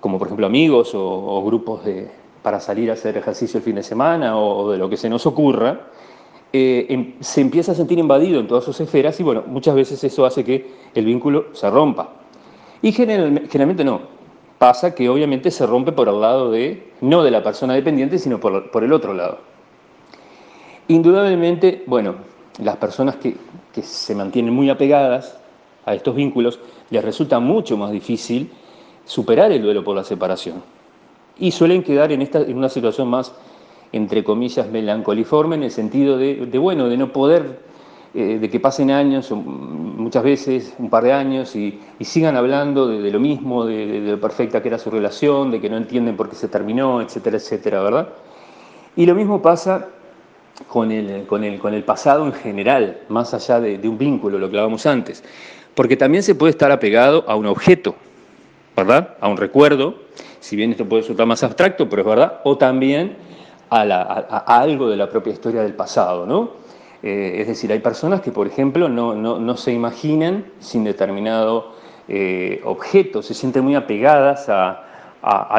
como 0.00 0.18
por 0.18 0.28
ejemplo 0.28 0.46
amigos 0.46 0.92
o 0.94 1.42
grupos 1.44 1.84
de, 1.84 2.08
para 2.46 2.60
salir 2.60 2.90
a 2.90 2.92
hacer 2.92 3.16
ejercicio 3.16 3.58
el 3.58 3.64
fin 3.64 3.74
de 3.74 3.82
semana 3.82 4.38
o, 4.38 4.70
de 4.70 4.78
lo 4.78 4.88
que 4.88 4.96
se 4.96 5.08
nos 5.08 5.26
ocurra, 5.26 5.80
eh, 6.58 6.86
em, 6.88 7.14
se 7.20 7.40
empieza 7.40 7.72
a 7.72 7.74
sentir 7.74 7.98
invadido 7.98 8.40
en 8.40 8.46
todas 8.46 8.64
sus 8.64 8.80
esferas 8.80 9.18
y 9.20 9.22
bueno, 9.22 9.44
muchas 9.46 9.74
veces 9.74 10.02
eso 10.02 10.24
hace 10.24 10.44
que 10.44 10.66
el 10.94 11.04
vínculo 11.04 11.46
se 11.52 11.68
rompa. 11.68 12.10
Y 12.82 12.92
generalmente 12.92 13.84
no. 13.84 14.00
Pasa 14.58 14.94
que 14.94 15.08
obviamente 15.08 15.50
se 15.50 15.66
rompe 15.66 15.92
por 15.92 16.08
el 16.08 16.20
lado 16.20 16.50
de, 16.50 16.92
no 17.02 17.22
de 17.22 17.30
la 17.30 17.42
persona 17.42 17.74
dependiente, 17.74 18.18
sino 18.18 18.40
por, 18.40 18.84
el 18.84 18.92
otro 18.92 19.12
lado. 19.12 19.38
Indudablemente, 20.88 21.84
bueno, 21.86 22.14
las 22.62 22.76
personas 22.76 23.16
que, 23.16 23.36
que 23.74 23.82
se 23.82 24.14
mantienen 24.14 24.54
muy 24.54 24.70
apegadas 24.70 25.38
a 25.84 25.94
estos 25.94 26.14
vínculos, 26.14 26.58
les 26.88 27.04
resulta 27.04 27.38
mucho 27.38 27.76
más 27.76 27.92
difícil 27.92 28.50
superar 29.04 29.52
el 29.52 29.62
duelo 29.62 29.84
por 29.84 29.94
la 29.94 30.04
separación 30.04 30.62
y 31.38 31.50
suelen 31.50 31.82
quedar 31.82 32.12
en, 32.12 32.22
esta, 32.22 32.40
en 32.40 32.56
una 32.56 32.68
situación 32.68 33.08
más, 33.08 33.32
entre 33.92 34.24
comillas, 34.24 34.70
melancoliforme, 34.70 35.56
en 35.56 35.64
el 35.64 35.70
sentido 35.70 36.18
de, 36.18 36.58
bueno, 36.58 36.88
de 36.88 36.96
no 36.96 37.12
poder, 37.12 37.60
eh, 38.14 38.38
de 38.40 38.50
que 38.50 38.60
pasen 38.60 38.90
años, 38.90 39.30
muchas 39.30 40.22
veces 40.22 40.74
un 40.78 40.90
par 40.90 41.04
de 41.04 41.12
años, 41.12 41.54
y, 41.56 41.78
sigan 42.00 42.36
hablando 42.36 42.88
de, 42.88 43.10
lo 43.10 43.20
mismo, 43.20 43.64
de, 43.64 44.00
lo 44.00 44.20
perfecta 44.20 44.62
que 44.62 44.68
era 44.68 44.78
su 44.78 44.90
relación, 44.90 45.50
de 45.50 45.60
que 45.60 45.70
no 45.70 45.76
entienden 45.76 46.16
por 46.16 46.28
qué 46.28 46.36
se 46.36 46.48
terminó, 46.48 47.00
etcétera, 47.00 47.36
etcétera, 47.36 47.82
¿verdad? 47.82 48.08
Y 48.96 49.06
lo 49.06 49.14
mismo 49.14 49.42
pasa 49.42 49.88
con 50.68 50.90
el, 50.90 51.26
con 51.26 51.44
el, 51.44 51.58
con 51.58 51.74
el 51.74 51.84
pasado 51.84 52.24
en 52.24 52.32
general, 52.32 53.00
más 53.08 53.34
allá 53.34 53.60
de, 53.60 53.88
un 53.88 53.98
vínculo, 53.98 54.38
lo 54.38 54.48
que 54.48 54.56
hablábamos 54.56 54.86
antes, 54.86 55.22
porque 55.74 55.96
también 55.96 56.22
se 56.22 56.34
puede 56.34 56.50
estar 56.50 56.70
apegado 56.72 57.24
a 57.28 57.36
un 57.36 57.46
objeto, 57.46 57.94
¿verdad? 58.74 59.16
A 59.20 59.28
un 59.28 59.36
recuerdo, 59.36 59.96
si 60.40 60.56
bien 60.56 60.70
esto 60.70 60.86
puede 60.86 61.02
resultar 61.02 61.26
más 61.26 61.42
abstracto, 61.42 61.88
pero 61.88 62.02
es 62.02 62.08
verdad, 62.08 62.40
o 62.44 62.56
también 62.56 63.16
a, 63.70 64.60
algo 64.60 64.88
de 64.88 64.96
la 64.96 65.08
propia 65.08 65.32
historia 65.32 65.62
del 65.62 65.74
pasado, 65.74 66.26
¿no? 66.26 66.50
Eh, 67.02 67.36
es 67.40 67.46
decir, 67.46 67.70
hay 67.72 67.80
personas 67.80 68.20
que, 68.20 68.32
por 68.32 68.46
ejemplo, 68.46 68.88
no, 68.88 69.56
se 69.56 69.72
imaginan 69.72 70.46
sin 70.58 70.84
determinado 70.84 71.74
eh, 72.08 72.60
objeto, 72.64 73.22
se 73.22 73.34
sienten 73.34 73.64
muy 73.64 73.74
apegadas 73.74 74.48
a, 74.48 74.82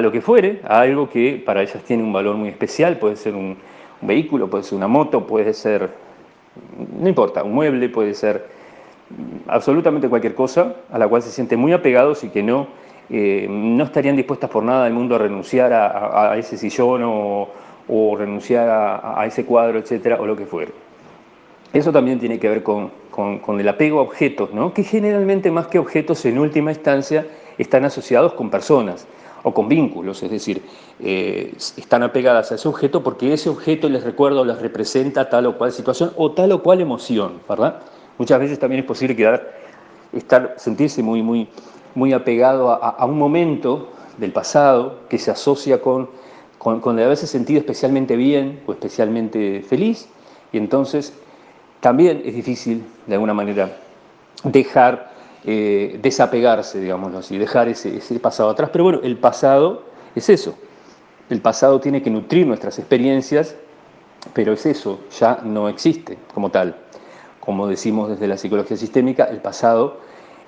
lo 0.02 0.12
que 0.12 0.22
fuere, 0.22 0.62
a 0.68 0.82
algo 0.82 1.10
que 1.10 1.42
para 1.46 1.62
ellas 1.62 1.84
tiene 1.84 2.04
un 2.04 2.14
valor 2.14 2.36
muy 2.36 2.50
especial, 2.50 2.98
puede 2.98 3.16
ser 3.16 3.36
un, 3.36 3.58
vehículo, 4.00 4.48
puede 4.48 4.64
ser 4.64 4.78
una 4.78 4.88
moto, 4.88 5.26
puede 5.26 5.54
ser, 5.54 5.90
no 7.00 7.10
importa, 7.10 7.44
un 7.44 7.54
mueble, 7.54 7.90
puede 7.90 8.14
ser 8.14 8.48
absolutamente 9.48 10.08
cualquier 10.08 10.36
cosa 10.36 10.76
a 10.92 11.00
la 11.00 11.08
cual 11.08 11.24
se 11.24 11.32
sienten 11.32 11.60
muy 11.60 11.74
apegados 11.74 12.24
y 12.24 12.30
que 12.30 12.44
no 12.44 12.68
eh, 13.10 13.48
no 13.50 13.86
estarían 13.86 14.18
dispuestas 14.18 14.50
por 14.50 14.64
nada 14.64 14.84
del 14.84 14.94
mundo 14.94 15.16
a 15.16 15.18
renunciar 15.18 15.72
a, 15.72 16.36
ese 16.38 16.58
sillón 16.58 17.04
o, 17.06 17.48
renunciar 18.18 18.70
a, 18.70 19.26
ese 19.26 19.46
cuadro, 19.46 19.80
etcétera, 19.80 20.18
o 20.20 20.26
lo 20.26 20.36
que 20.36 20.46
fuera. 20.46 20.72
Eso 21.74 21.92
también 21.92 22.20
tiene 22.20 22.40
que 22.40 22.50
ver 22.50 22.64
con, 22.64 22.92
el 23.60 23.68
apego 23.68 24.00
a 24.00 24.04
objetos, 24.04 24.54
¿no? 24.54 24.74
que 24.74 24.84
generalmente 24.84 25.52
más 25.52 25.68
que 25.68 25.80
objetos 25.80 26.26
en 26.26 26.38
última 26.38 26.72
instancia 26.72 27.26
están 27.58 27.86
asociados 27.86 28.34
con 28.34 28.50
personas 28.50 29.08
o 29.44 29.54
con 29.54 29.68
vínculos, 29.68 30.22
es 30.24 30.32
decir, 30.32 30.62
eh, 31.00 31.54
están 31.78 32.04
apegadas 32.04 32.52
a 32.52 32.56
ese 32.56 32.68
objeto 32.68 33.04
porque 33.04 33.34
ese 33.34 33.50
objeto 33.50 33.90
les 33.90 34.04
recuerda 34.04 34.42
o 34.42 34.46
les 34.46 34.60
representa 34.62 35.30
tal 35.30 35.46
o 35.46 35.58
cual 35.58 35.72
situación 35.72 36.12
o 36.16 36.32
tal 36.32 36.52
o 36.52 36.62
cual 36.62 36.82
emoción, 36.82 37.40
¿verdad? 37.48 37.82
Muchas 38.18 38.40
veces 38.40 38.60
también 38.60 38.82
es 38.82 38.88
posible 38.88 39.16
quedar, 39.16 39.54
estar, 40.12 40.56
sentirse 40.58 41.04
muy, 41.04 41.22
muy, 41.22 41.48
muy 41.96 42.14
apegado 42.14 42.72
a, 42.72 43.06
un 43.06 43.18
momento 43.18 43.90
del 44.18 44.32
pasado 44.32 45.02
que 45.10 45.18
se 45.18 45.32
asocia 45.32 45.82
con, 45.82 46.10
con, 46.58 47.00
haberse 47.00 47.28
sentido 47.28 47.60
especialmente 47.60 48.16
bien 48.16 48.62
o 48.66 48.74
especialmente 48.74 49.64
feliz, 49.68 50.08
y 50.52 50.58
entonces 50.58 51.14
también 51.80 52.22
es 52.26 52.36
difícil, 52.36 52.84
de 53.06 53.14
alguna 53.14 53.34
manera, 53.34 53.78
dejar, 54.44 55.12
eh, 55.46 56.00
desapegarse, 56.02 56.80
digámoslo 56.80 57.20
así, 57.20 57.38
dejar 57.38 57.70
ese, 57.70 58.00
pasado 58.20 58.50
atrás. 58.50 58.70
Pero 58.72 58.84
bueno, 58.84 59.00
el 59.04 59.18
pasado 59.18 59.84
es 60.16 60.30
eso. 60.30 60.56
El 61.30 61.42
pasado 61.42 61.80
tiene 61.80 62.02
que 62.02 62.10
nutrir 62.10 62.48
nuestras 62.48 62.80
experiencias 62.80 63.56
pero 64.34 64.54
es 64.54 64.66
eso, 64.66 65.00
ya 65.20 65.40
no 65.44 65.70
existe 65.70 66.18
como 66.34 66.50
tal. 66.50 66.76
Como 67.40 67.68
decimos 67.68 68.10
desde 68.10 68.28
la 68.28 68.38
psicología 68.38 68.78
sistémica, 68.78 69.26
el 69.26 69.38
pasado 69.38 69.98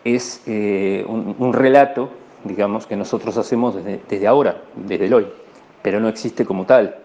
es 0.04 0.42
eh, 0.46 1.06
un, 1.08 1.54
relato, 1.54 2.10
digamos, 2.44 2.88
que 2.88 2.96
nosotros 2.96 3.38
hacemos 3.38 3.76
desde, 3.76 4.28
ahora, 4.28 4.62
desde 4.76 5.06
el 5.06 5.14
hoy, 5.14 5.28
pero 5.82 6.00
no 6.00 6.08
existe 6.08 6.46
como 6.46 6.66
tal. 6.66 6.96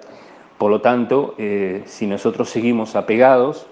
Por 0.59 0.71
lo 0.71 0.81
tanto, 0.81 1.35
eh, 1.39 1.83
si 1.87 2.07
nosotros 2.07 2.49
seguimos 2.49 2.97
apegados 2.97 3.67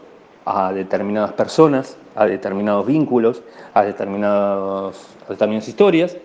a 0.45 0.73
determinadas 0.73 1.33
personas, 1.33 1.97
a 2.15 2.27
determinados 2.27 2.87
vínculos, 2.87 3.43
a, 3.75 3.85
determinados, 3.85 5.07
a 5.27 5.33
determinadas 5.33 5.69
historias, 5.69 6.17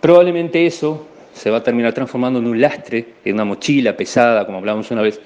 probablemente 0.00 0.66
eso 0.66 1.06
se 1.32 1.50
va 1.50 1.58
a 1.58 1.62
terminar 1.62 1.92
transformando 1.92 2.38
en 2.38 2.46
un 2.46 2.60
lastre, 2.60 3.14
en 3.24 3.34
una 3.34 3.44
mochila 3.44 3.96
pesada, 3.96 4.46
como 4.46 4.58
hablábamos 4.58 4.90
una 4.90 5.02
vez, 5.02 5.20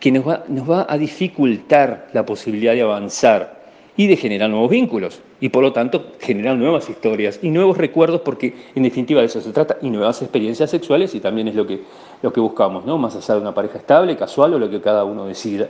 que 0.00 0.12
nos 0.12 0.26
va, 0.26 0.44
nos 0.48 0.70
va 0.70 0.86
a 0.88 0.98
dificultar 0.98 2.08
la 2.12 2.24
posibilidad 2.26 2.74
de 2.74 2.82
avanzar 2.82 3.63
y 3.96 4.06
de 4.06 4.16
generar 4.16 4.50
nuevos 4.50 4.70
vínculos 4.70 5.20
y 5.40 5.50
por 5.50 5.62
lo 5.62 5.72
tanto 5.72 6.06
generar 6.20 6.56
nuevas 6.56 6.88
historias 6.90 7.38
y 7.42 7.50
nuevos 7.50 7.78
recuerdos 7.78 8.22
porque 8.22 8.54
en 8.74 8.82
definitiva 8.82 9.20
de 9.20 9.26
eso 9.26 9.40
se 9.40 9.52
trata 9.52 9.76
y 9.82 9.90
nuevas 9.90 10.20
experiencias 10.22 10.70
sexuales 10.70 11.14
y 11.14 11.20
también 11.20 11.48
es 11.48 11.54
lo 11.54 11.66
que, 11.66 11.82
lo 12.22 12.32
que 12.32 12.40
buscamos, 12.40 12.84
¿no? 12.84 12.98
más 12.98 13.14
allá 13.14 13.34
de 13.34 13.40
una 13.40 13.54
pareja 13.54 13.78
estable, 13.78 14.16
casual 14.16 14.54
o 14.54 14.58
lo 14.58 14.68
que 14.70 14.80
cada 14.80 15.04
uno 15.04 15.26
decida. 15.26 15.68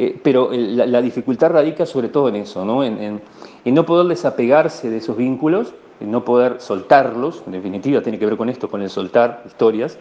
Eh, 0.00 0.16
pero 0.22 0.50
la, 0.52 1.02
dificultad 1.02 1.50
radica 1.50 1.84
sobre 1.84 2.08
todo 2.08 2.28
en 2.28 2.36
eso, 2.36 2.64
¿no? 2.64 2.84
En, 2.84 3.20
en, 3.64 3.74
no 3.74 3.84
poder 3.84 4.06
desapegarse 4.06 4.90
de 4.90 4.98
esos 4.98 5.16
vínculos, 5.16 5.74
en 5.98 6.12
no 6.12 6.24
poder 6.24 6.60
soltarlos, 6.60 7.42
en 7.46 7.52
definitiva 7.52 8.00
tiene 8.00 8.16
que 8.16 8.26
ver 8.26 8.36
con 8.36 8.48
esto, 8.48 8.68
con 8.70 8.80
el 8.80 8.90
soltar 8.90 9.42
historias, 9.44 9.98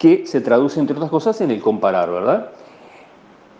que 0.00 0.26
se 0.26 0.40
traduce 0.40 0.80
entre 0.80 0.96
otras 0.96 1.10
cosas 1.10 1.40
en 1.42 1.52
el 1.52 1.60
comparar, 1.60 2.10
¿verdad? 2.10 2.50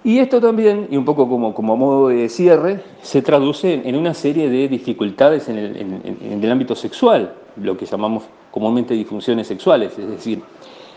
Y 0.06 0.20
esto 0.20 0.40
también, 0.40 0.86
y 0.88 0.96
un 0.96 1.04
poco 1.04 1.28
como, 1.28 1.52
como 1.52 1.76
modo 1.76 2.08
de 2.10 2.28
cierre, 2.28 2.80
se 3.02 3.22
traduce 3.22 3.74
en, 3.74 3.96
una 3.96 4.14
serie 4.14 4.48
de 4.48 4.68
dificultades 4.68 5.48
en 5.48 5.58
el, 5.58 5.76
en 5.76 6.44
el 6.44 6.52
ámbito 6.52 6.76
sexual, 6.76 7.34
lo 7.56 7.76
que 7.76 7.86
llamamos 7.86 8.22
comúnmente 8.52 8.94
disfunciones 8.94 9.48
sexuales, 9.48 9.98
es 9.98 10.08
decir, 10.08 10.42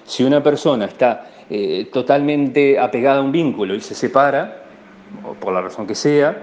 si 0.05 0.23
una 0.23 0.43
persona 0.43 0.85
está 0.85 1.25
eh, 1.49 1.89
totalmente 1.91 2.77
apegada 2.77 3.17
a 3.17 3.21
un 3.23 3.31
vínculo 3.31 3.73
y 3.73 3.81
se 3.81 3.95
separa, 3.95 4.65
por 5.39 5.53
la 5.53 5.61
razón 5.61 5.87
que 5.87 5.95
sea, 5.95 6.37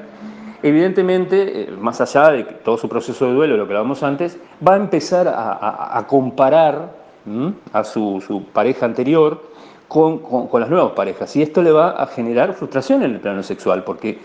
evidentemente, 0.60 1.62
eh, 1.62 1.70
más 1.70 2.00
allá 2.00 2.32
de 2.32 2.42
todo 2.42 2.76
su 2.78 2.88
proceso 2.88 3.26
de 3.26 3.34
duelo, 3.34 3.56
lo 3.56 3.64
que 3.64 3.74
hablábamos 3.74 4.02
antes, 4.02 4.38
va 4.66 4.74
a 4.74 4.76
empezar 4.76 5.28
a, 5.28 6.04
comparar 6.08 6.96
a 7.72 7.84
su, 7.84 8.44
pareja 8.52 8.86
anterior 8.86 9.40
con, 9.88 10.48
las 10.60 10.70
nuevas 10.70 10.92
parejas. 10.92 11.34
Y 11.36 11.42
esto 11.42 11.62
le 11.62 11.72
va 11.72 11.90
a 11.90 12.06
generar 12.06 12.54
frustración 12.54 13.02
en 13.02 13.14
el 13.14 13.20
plano 13.20 13.42
sexual, 13.42 13.84
porque 13.84 14.18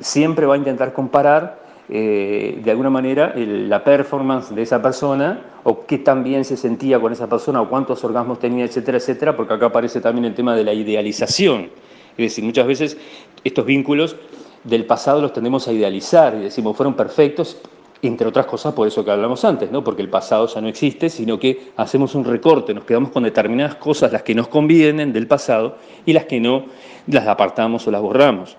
siempre 0.00 0.46
va 0.46 0.54
a 0.54 0.58
intentar 0.58 0.92
comparar 0.92 1.60
eh, 1.88 2.60
de 2.62 2.70
alguna 2.70 2.90
manera 2.90 3.32
la 3.34 3.82
performance 3.82 4.54
de 4.54 4.62
esa 4.62 4.82
persona 4.82 5.40
o 5.64 5.86
qué 5.86 5.98
tan 5.98 6.22
bien 6.22 6.44
se 6.44 6.56
sentía 6.56 7.00
con 7.00 7.12
esa 7.12 7.28
persona 7.28 7.62
o 7.62 7.68
cuántos 7.68 8.04
orgasmos 8.04 8.38
tenía, 8.38 8.64
etcétera, 8.64 8.98
etcétera, 8.98 9.36
porque 9.36 9.54
acá 9.54 9.66
aparece 9.66 10.00
también 10.00 10.26
el 10.26 10.34
tema 10.34 10.54
de 10.54 10.64
la 10.64 10.72
idealización. 10.72 11.70
Es 12.12 12.16
decir, 12.16 12.44
muchas 12.44 12.66
veces 12.66 12.98
estos 13.44 13.64
vínculos 13.64 14.16
del 14.64 14.84
pasado 14.84 15.22
los 15.22 15.32
tendemos 15.32 15.66
a 15.68 15.72
idealizar 15.72 16.34
y 16.34 16.40
decimos 16.40 16.76
fueron 16.76 16.94
perfectos, 16.94 17.58
entre 18.02 18.28
otras 18.28 18.46
cosas 18.46 18.74
por 18.74 18.86
eso 18.86 19.04
que 19.04 19.10
hablamos 19.10 19.44
antes, 19.44 19.70
¿no? 19.70 19.82
porque 19.82 20.02
el 20.02 20.08
pasado 20.08 20.46
ya 20.46 20.60
no 20.60 20.68
existe, 20.68 21.10
sino 21.10 21.38
que 21.38 21.70
hacemos 21.76 22.14
un 22.14 22.24
recorte, 22.24 22.72
nos 22.72 22.84
quedamos 22.84 23.10
con 23.10 23.24
determinadas 23.24 23.74
cosas, 23.76 24.12
las 24.12 24.22
que 24.22 24.34
nos 24.34 24.48
convienen 24.48 25.12
del 25.12 25.26
pasado 25.26 25.76
y 26.06 26.12
las 26.12 26.26
que 26.26 26.40
no, 26.40 26.66
las 27.06 27.26
apartamos 27.26 27.86
o 27.86 27.90
las 27.90 28.00
borramos. 28.00 28.56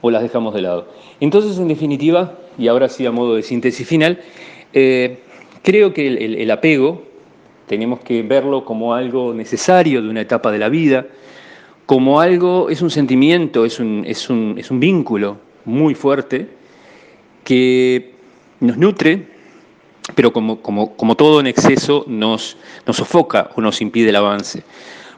O 0.00 0.10
las 0.10 0.22
dejamos 0.22 0.54
de 0.54 0.62
lado. 0.62 0.86
Entonces, 1.18 1.58
en 1.58 1.66
definitiva, 1.66 2.38
y 2.56 2.68
ahora 2.68 2.88
sí 2.88 3.04
a 3.06 3.10
modo 3.10 3.34
de 3.34 3.42
síntesis 3.42 3.86
final, 3.86 4.20
eh, 4.72 5.18
creo 5.62 5.92
que 5.92 6.06
el, 6.06 6.50
apego 6.52 7.02
tenemos 7.66 7.98
que 8.00 8.22
verlo 8.22 8.64
como 8.64 8.94
algo 8.94 9.34
necesario 9.34 10.00
de 10.00 10.08
una 10.08 10.20
etapa 10.20 10.52
de 10.52 10.60
la 10.60 10.68
vida, 10.68 11.06
como 11.86 12.20
algo, 12.20 12.70
es 12.70 12.82
un 12.82 12.90
sentimiento, 12.90 13.64
es 13.64 13.80
un, 13.80 14.04
es 14.06 14.30
un, 14.30 14.54
es 14.58 14.70
un 14.70 14.78
vínculo 14.78 15.38
muy 15.64 15.96
fuerte 15.96 16.48
que 17.46 18.10
nos 18.58 18.76
nutre, 18.76 19.28
pero 20.16 20.32
como, 20.32 20.60
como, 20.60 20.96
como 20.96 21.14
todo 21.14 21.38
en 21.38 21.46
exceso 21.46 22.04
nos, 22.08 22.56
nos 22.84 22.96
sofoca 22.96 23.50
o 23.54 23.60
nos 23.60 23.80
impide 23.80 24.10
el 24.10 24.16
avance. 24.16 24.64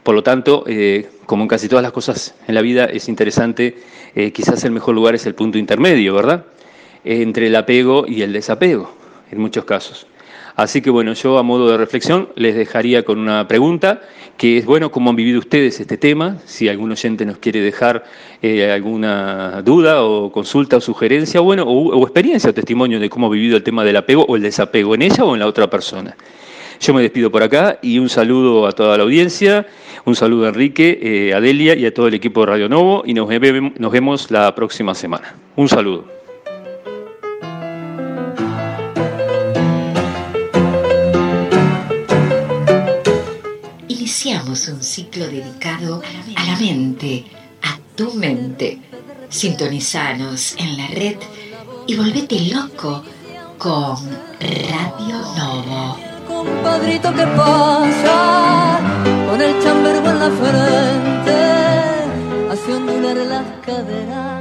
Por 0.03 0.15
lo 0.15 0.23
tanto, 0.23 0.65
eh, 0.67 1.09
como 1.25 1.43
en 1.45 1.49
casi 1.49 1.69
todas 1.69 1.83
las 1.83 1.93
cosas 1.93 2.35
en 2.47 2.55
la 2.55 2.61
vida, 2.61 2.85
es 2.85 3.09
interesante, 3.09 3.79
eh, 4.15 4.31
quizás 4.31 4.63
el 4.65 4.73
mejor 4.73 4.95
lugar 4.95 5.15
es 5.15 5.25
el 5.25 5.35
punto 5.35 5.57
intermedio, 5.57 6.15
¿verdad? 6.15 6.45
Entre 7.03 7.47
el 7.47 7.57
apego 7.57 8.05
y 8.07 8.21
el 8.21 8.35
desapego, 8.35 8.93
en 9.31 9.41
muchos 9.41 9.65
casos. 9.65 10.07
Así 10.59 10.83
que 10.83 10.91
bueno, 10.91 11.13
yo 11.13 11.39
a 11.39 11.45
modo 11.45 11.71
de 11.71 11.77
reflexión 11.77 12.31
les 12.35 12.57
dejaría 12.57 13.05
con 13.05 13.21
una 13.21 13.47
pregunta, 13.47 14.01
que 14.37 14.59
es, 14.59 14.67
bueno, 14.67 14.91
¿cómo 14.91 15.09
han 15.09 15.15
vivido 15.15 15.39
ustedes 15.39 15.79
este 15.79 15.97
tema? 15.97 16.39
Si 16.47 16.69
algún 16.69 16.91
oyente 16.91 17.25
nos 17.25 17.39
quiere 17.39 17.61
dejar 17.61 18.03
eh, 18.43 18.69
alguna 18.73 19.63
duda 19.63 20.03
o 20.03 20.33
consulta 20.33 20.79
o 20.79 20.81
sugerencia, 20.81 21.39
bueno, 21.39 21.63
o, 21.63 22.03
experiencia 22.03 22.51
o 22.51 22.55
testimonio 22.55 22.99
de 22.99 23.09
cómo 23.09 23.29
ha 23.29 23.31
vivido 23.31 23.57
el 23.57 23.63
tema 23.63 23.85
del 23.85 23.99
apego 23.99 24.25
o 24.25 24.35
el 24.35 24.43
desapego 24.43 24.97
en 24.97 25.03
ella 25.03 25.25
o 25.25 25.35
en 25.35 25.39
la 25.39 25.47
otra 25.47 25.71
persona. 25.71 26.17
Yo 26.81 26.93
me 26.93 27.03
despido 27.03 27.31
por 27.31 27.45
acá 27.45 27.79
y 27.81 28.01
un 28.01 28.09
saludo 28.09 28.67
a 28.67 28.73
toda 28.73 28.97
la 28.97 29.05
audiencia, 29.05 29.65
un 30.07 30.17
saludo 30.17 30.47
a 30.47 30.49
Enrique, 30.49 30.99
eh, 31.01 31.35
a 31.35 31.41
Delia 31.41 31.77
y 31.77 31.87
a 31.87 31.95
todo 31.95 32.09
el 32.09 32.15
equipo 32.15 32.41
de 32.41 32.47
Radio 32.47 32.69
Novo 32.69 33.05
y 33.07 33.15
nos, 33.15 33.29
nos 33.79 33.93
vemos 33.93 34.33
la 34.33 34.53
próxima 34.57 34.97
semana. 34.97 35.37
Un 35.55 35.69
saludo. 35.69 36.18
Iniciamos 44.21 44.67
un 44.67 44.83
ciclo 44.83 45.29
dedicado 45.29 46.03
a 46.35 46.45
la 46.45 46.57
mente, 46.57 47.25
a 47.63 47.79
tu 47.95 48.15
mente. 48.15 48.81
Sintonizanos 49.29 50.57
en 50.59 50.77
la 50.77 50.89
red 50.89 51.19
y 51.87 51.95
volvete 51.95 52.41
loco 52.53 53.05
con 53.59 53.97
Radio 54.41 55.19
Novo. 55.37 55.97
Compadrito 56.27 57.15
que 57.15 57.27
pasa 57.29 58.81
con 59.31 59.41
el 59.41 59.63
chambergo 59.63 60.11
en 60.11 60.19
la 60.19 60.31
frente, 60.33 61.37
ondular 62.75 63.17
las 63.19 63.47
caderas 63.65 64.38